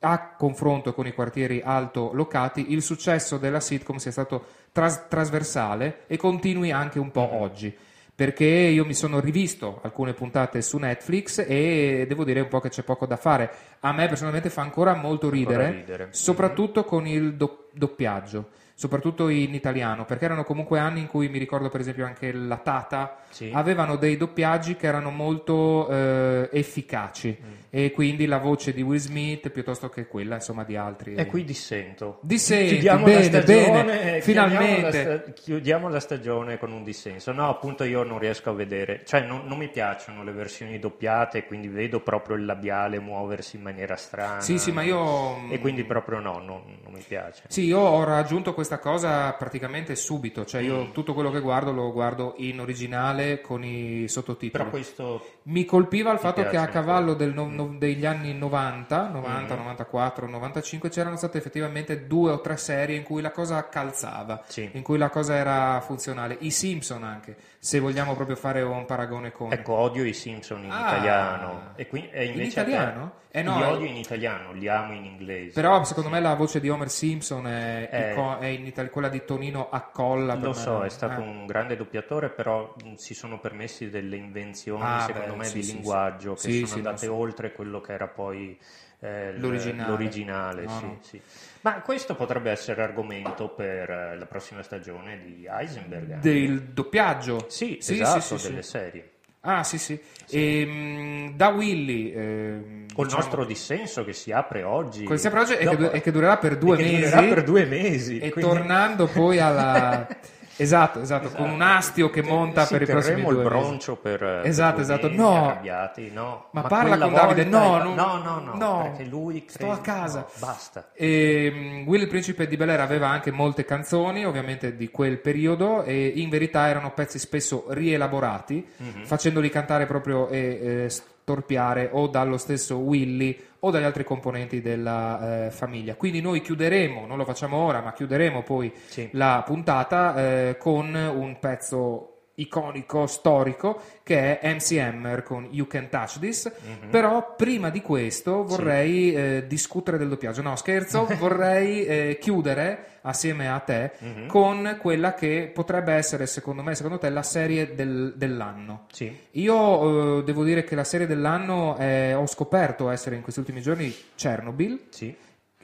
[0.00, 6.00] a confronto con i quartieri alto locati, il successo della sitcom sia stato tras- trasversale
[6.06, 7.76] e continui anche un po' oggi.
[8.14, 12.68] Perché io mi sono rivisto alcune puntate su Netflix e devo dire un po' che
[12.68, 13.50] c'è poco da fare.
[13.80, 16.08] A me personalmente fa ancora molto Ancora ridere, ridere.
[16.10, 21.38] soprattutto con il do- doppiaggio, soprattutto in italiano, perché erano comunque anni in cui mi
[21.38, 23.50] ricordo per esempio anche la Tata Sì.
[23.54, 27.52] avevano dei doppiaggi che erano molto eh, efficaci Mm.
[27.70, 31.14] E quindi la voce di Will Smith piuttosto che quella insomma di altri.
[31.14, 32.18] E qui dissento.
[32.22, 35.04] Dissenti, chiudiamo bene, la stagione, bene, chiudiamo finalmente.
[35.04, 37.32] la sta- chiudiamo la stagione con un dissenso.
[37.32, 41.44] No, appunto io non riesco a vedere, cioè non, non mi piacciono le versioni doppiate,
[41.46, 44.40] quindi vedo proprio il labiale muoversi in maniera strana.
[44.40, 47.44] Sì, sì, ma io- E quindi proprio no, non, non mi piace.
[47.48, 50.90] Sì, io ho raggiunto questa cosa praticamente subito, cioè io Mm.
[50.92, 54.50] tutto quello che guardo lo guardo in originale con i sottotitoli.
[54.50, 59.08] Però questo Mi colpiva il fatto che a cavallo del no- no- degli anni 90,
[59.08, 59.58] 90, Mm.
[59.58, 64.68] 94, 95 c'erano state effettivamente due o tre serie in cui la cosa calzava, Sì.
[64.72, 66.36] in cui la cosa era funzionale.
[66.40, 69.52] I Simpson anche, se vogliamo proprio fare un paragone con...
[69.52, 70.88] Ecco, odio i Simpson in Ah.
[70.92, 71.60] italiano.
[71.76, 73.12] E qui, e In italiano?
[73.32, 73.66] Eh no, li eh.
[73.66, 75.52] odio in italiano, li amo in inglese.
[75.52, 78.38] Però secondo me la voce di Homer Simpson è, Eh.
[78.38, 80.34] è in Italia, quella di Tonino Accolla.
[80.34, 81.24] Lo me so, è stato eh.
[81.24, 85.62] un grande doppiatore, però si sono permessi delle invenzioni, Ah, secondo beh, me, sì, di
[85.62, 86.46] sì, linguaggio sì.
[86.46, 88.58] che Sì, sono sì, andate oltre quello che era poi
[89.02, 89.88] eh, L'originale.
[89.90, 90.98] l'originale, No, sì, no.
[91.00, 91.20] sì.
[91.62, 96.18] Ma questo potrebbe essere argomento per eh, la prossima stagione di Heisenberg.
[96.18, 97.46] Del doppiaggio?
[97.48, 98.68] Sì, sì, esatto, sì, sì, delle sì.
[98.70, 99.09] serie.
[99.42, 99.98] Ah, sì, sì.
[100.30, 102.12] Ehm, da Willy...
[102.12, 105.04] ehm, Col diciamo- nostro dissenso che si apre oggi.
[105.04, 106.96] Quel sempre oggi e che, Dopo- du- e che durerà per due e che mesi.
[107.04, 108.18] durerà per due mesi.
[108.18, 110.06] E quindi- tornando poi alla...
[110.62, 114.18] esatto, esatto, con un astio che monta Sì, per i prossimi due il broncio per
[114.18, 115.06] per Esatto, due esatto.
[115.08, 115.44] mesi, No.
[115.46, 116.46] arrabbiati, no.
[116.52, 118.82] Ma parla quella con Davide, no, non- no, no, no, no.
[118.82, 120.18] perché lui Sto crede- a casa.
[120.20, 120.90] no, basta.
[120.94, 125.18] E, mm, Will il principe di Bel Air aveva anche molte canzoni, ovviamente di quel
[125.18, 129.04] periodo, e in verità erano pezzi spesso rielaborati, Mhm.
[129.04, 130.38] facendoli cantare proprio e
[130.84, 135.94] eh, storpiare o dallo stesso Willy o dagli altri componenti della eh, famiglia.
[135.94, 139.08] Quindi noi chiuderemo, non lo facciamo ora, ma chiuderemo poi Sì.
[139.12, 145.88] la puntata eh, con un pezzo iconico, storico, che è MC Hammer con You Can
[145.88, 146.50] Touch This.
[146.82, 146.90] Mhm.
[146.90, 150.42] Però prima di questo vorrei eh, discutere del doppiaggio.
[150.42, 154.26] No, scherzo, vorrei eh, chiudere assieme a te Mhm.
[154.26, 158.86] con quella che potrebbe essere, secondo me, secondo te, la serie del- dell'anno.
[158.92, 159.10] Sì.
[159.32, 163.62] Io eh, devo dire che la serie dell'anno eh, ho scoperto essere in questi ultimi
[163.62, 165.14] giorni Chernobyl Sì.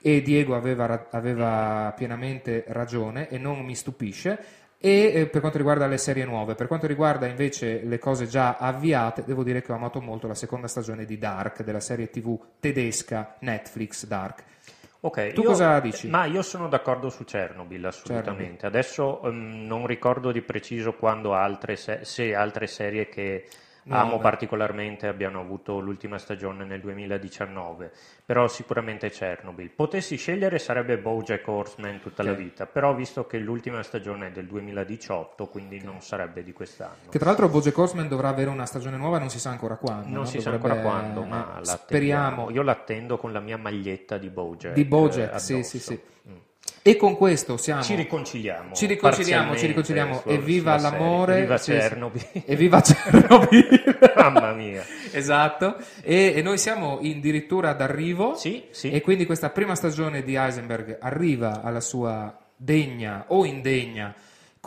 [0.01, 4.39] e Diego aveva, aveva pienamente ragione e non mi stupisce.
[4.79, 8.57] E eh, per quanto riguarda le serie nuove, per quanto riguarda invece le cose già
[8.59, 12.39] avviate, devo dire che ho amato molto la seconda stagione di Dark, della serie TV
[12.61, 14.45] tedesca Netflix Dark.
[15.01, 16.09] Ok, Tu io- cosa dici?
[16.09, 18.67] Ma io sono d'accordo su Chernobyl, assolutamente.
[18.67, 23.47] Adesso ehm, non ricordo di preciso quando altre, se, se altre serie che
[23.89, 24.03] Nuove.
[24.03, 27.93] amo particolarmente abbiano avuto l'ultima stagione nel 2019,
[28.25, 29.71] però sicuramente Chernobyl.
[29.71, 32.37] Potessi scegliere sarebbe BoJack Horseman tutta la Ok.
[32.37, 37.11] vita, però visto che l'ultima stagione è del 2018, quindi non sarebbe di quest'anno.
[37.11, 40.07] Che tra l'altro Bojack Horseman dovrà avere una stagione nuova, non si sa ancora quando.
[40.09, 40.25] Non no?
[40.25, 41.77] si sa Dovrebbe- ancora quando, eh, ma l'attendiamo.
[41.77, 42.51] speriamo.
[42.51, 44.75] Io l'attendo con la mia maglietta di Bojack.
[44.75, 46.01] Di Bojack, eh, sì, sì, sì.
[46.29, 46.35] Mm.
[46.89, 47.83] E con questo siamo.
[47.83, 48.73] Ci riconciliamo.
[48.73, 50.23] Ci riconciliamo, ci riconciliamo.
[50.25, 51.33] Evviva l'amore.
[51.33, 51.43] serie.
[51.43, 51.79] Viva sì, sì.
[51.79, 52.27] Chernobyl.
[52.47, 53.99] Evviva Chernobyl.
[54.15, 54.85] Mamma mia.
[55.11, 55.79] esatto.
[56.03, 58.37] E, e noi siamo addirittura d'arrivo.
[58.37, 58.93] Sì, sì.
[58.93, 64.15] E quindi questa prima stagione di Heisenberg arriva alla sua degna o indegna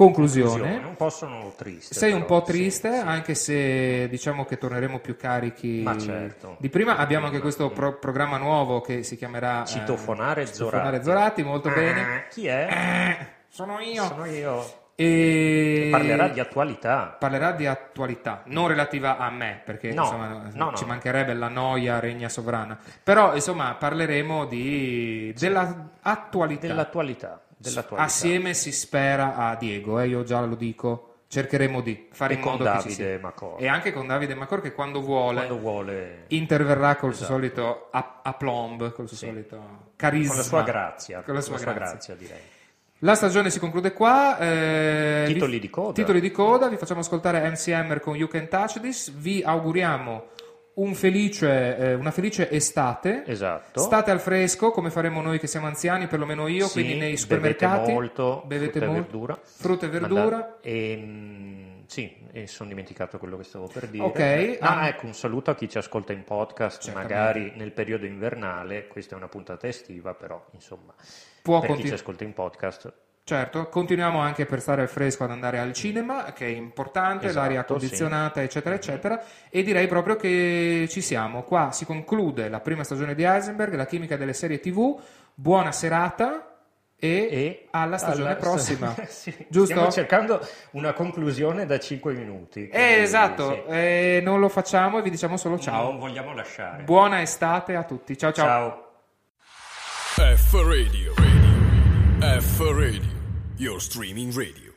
[0.05, 0.77] conclusione.
[0.85, 1.93] Un po' sono triste.
[1.93, 3.03] Sei un però, po' triste, sì, sì.
[3.05, 6.55] anche se diciamo che torneremo più carichi certo.
[6.59, 6.95] di prima.
[6.97, 11.03] Abbiamo anche questo pro- programma nuovo che si chiamerà eh, Citofonare Citofonare Zorati.
[11.03, 12.01] Zorati, molto bene.
[12.01, 13.27] Ah, Chi è?
[13.49, 14.03] Sono io.
[14.05, 14.73] Sono io.
[14.95, 17.15] E Parlerà di attualità.
[17.17, 20.75] parlerà di attualità, non relativa a me, perché No, insomma, no, no.
[20.75, 22.77] ci mancherebbe la noia regna sovrana.
[23.01, 26.67] Però insomma parleremo di, dell'attualità.
[26.67, 27.41] Dell'attualità.
[27.59, 28.07] Dell'attualità.
[28.07, 31.03] Assieme si spera a Diego, eh, io già lo dico.
[31.27, 33.19] Cercheremo di fare E in con modo che ci Davide sia.
[33.19, 33.61] Macor.
[33.61, 36.23] E anche con Davide Macor che quando vuole Quando vuole.
[36.29, 37.39] interverrà col suo Esatto.
[37.39, 39.27] solito a- aplomb, col suo Sì.
[39.27, 40.29] solito carisma.
[40.29, 41.21] Con la sua grazia.
[41.21, 42.15] Con la sua grazia.
[42.15, 42.39] direi.
[43.03, 44.39] La stagione si conclude qua.
[44.39, 45.93] eh, Titoli vi- di coda.
[45.93, 49.11] Titoli di coda, vi facciamo ascoltare MC Hammer con You Can Touch This.
[49.11, 50.29] Vi auguriamo
[50.81, 53.23] un felice, eh, una felice estate.
[53.25, 53.79] Esatto.
[53.79, 57.17] State al fresco, come faremo noi che siamo anziani, perlomeno io, Sì, quindi nei bevete
[57.17, 57.91] supermercati.
[57.91, 59.39] molto, bevete frutta e molto, verdura.
[59.43, 60.21] frutta e verdura.
[60.21, 64.03] Manda- e, mm, sì, e sono dimenticato quello che stavo per dire.
[64.03, 64.87] Ok, Ah, ah.
[64.87, 67.13] ecco, un saluto a chi ci ascolta in podcast, Certamente.
[67.15, 68.87] magari nel periodo invernale.
[68.87, 70.93] Questa è una puntata estiva, però insomma,
[71.41, 72.93] Può per chi continu- ci ascolta in podcast.
[73.29, 77.45] Certo, continuiamo anche per stare al fresco ad andare al cinema, che è importante, Esatto,
[77.45, 79.23] l'aria condizionata, eccetera, eccetera.
[79.51, 81.43] E direi proprio che ci siamo.
[81.43, 84.99] Qua si conclude la prima stagione di Heisenberg, la chimica delle serie TV.
[85.35, 86.55] Buona serata
[86.95, 88.95] e, E alla stagione alla- prossima.
[89.07, 89.73] Sì, Giusto?
[89.73, 92.67] Stiamo cercando una conclusione da 5 minuti.
[92.67, 93.75] Eh, esatto, sì.
[93.75, 95.83] eh, non lo facciamo e vi diciamo solo ciao.
[95.91, 96.81] Non vogliamo lasciare.
[96.81, 98.17] Buona estate a tutti.
[98.17, 98.89] Ciao ciao.
[100.15, 100.35] ciao.
[100.35, 101.13] F Radio.
[101.15, 102.41] Radio.
[102.41, 103.18] F Radio.
[103.59, 104.68] Your streaming radio.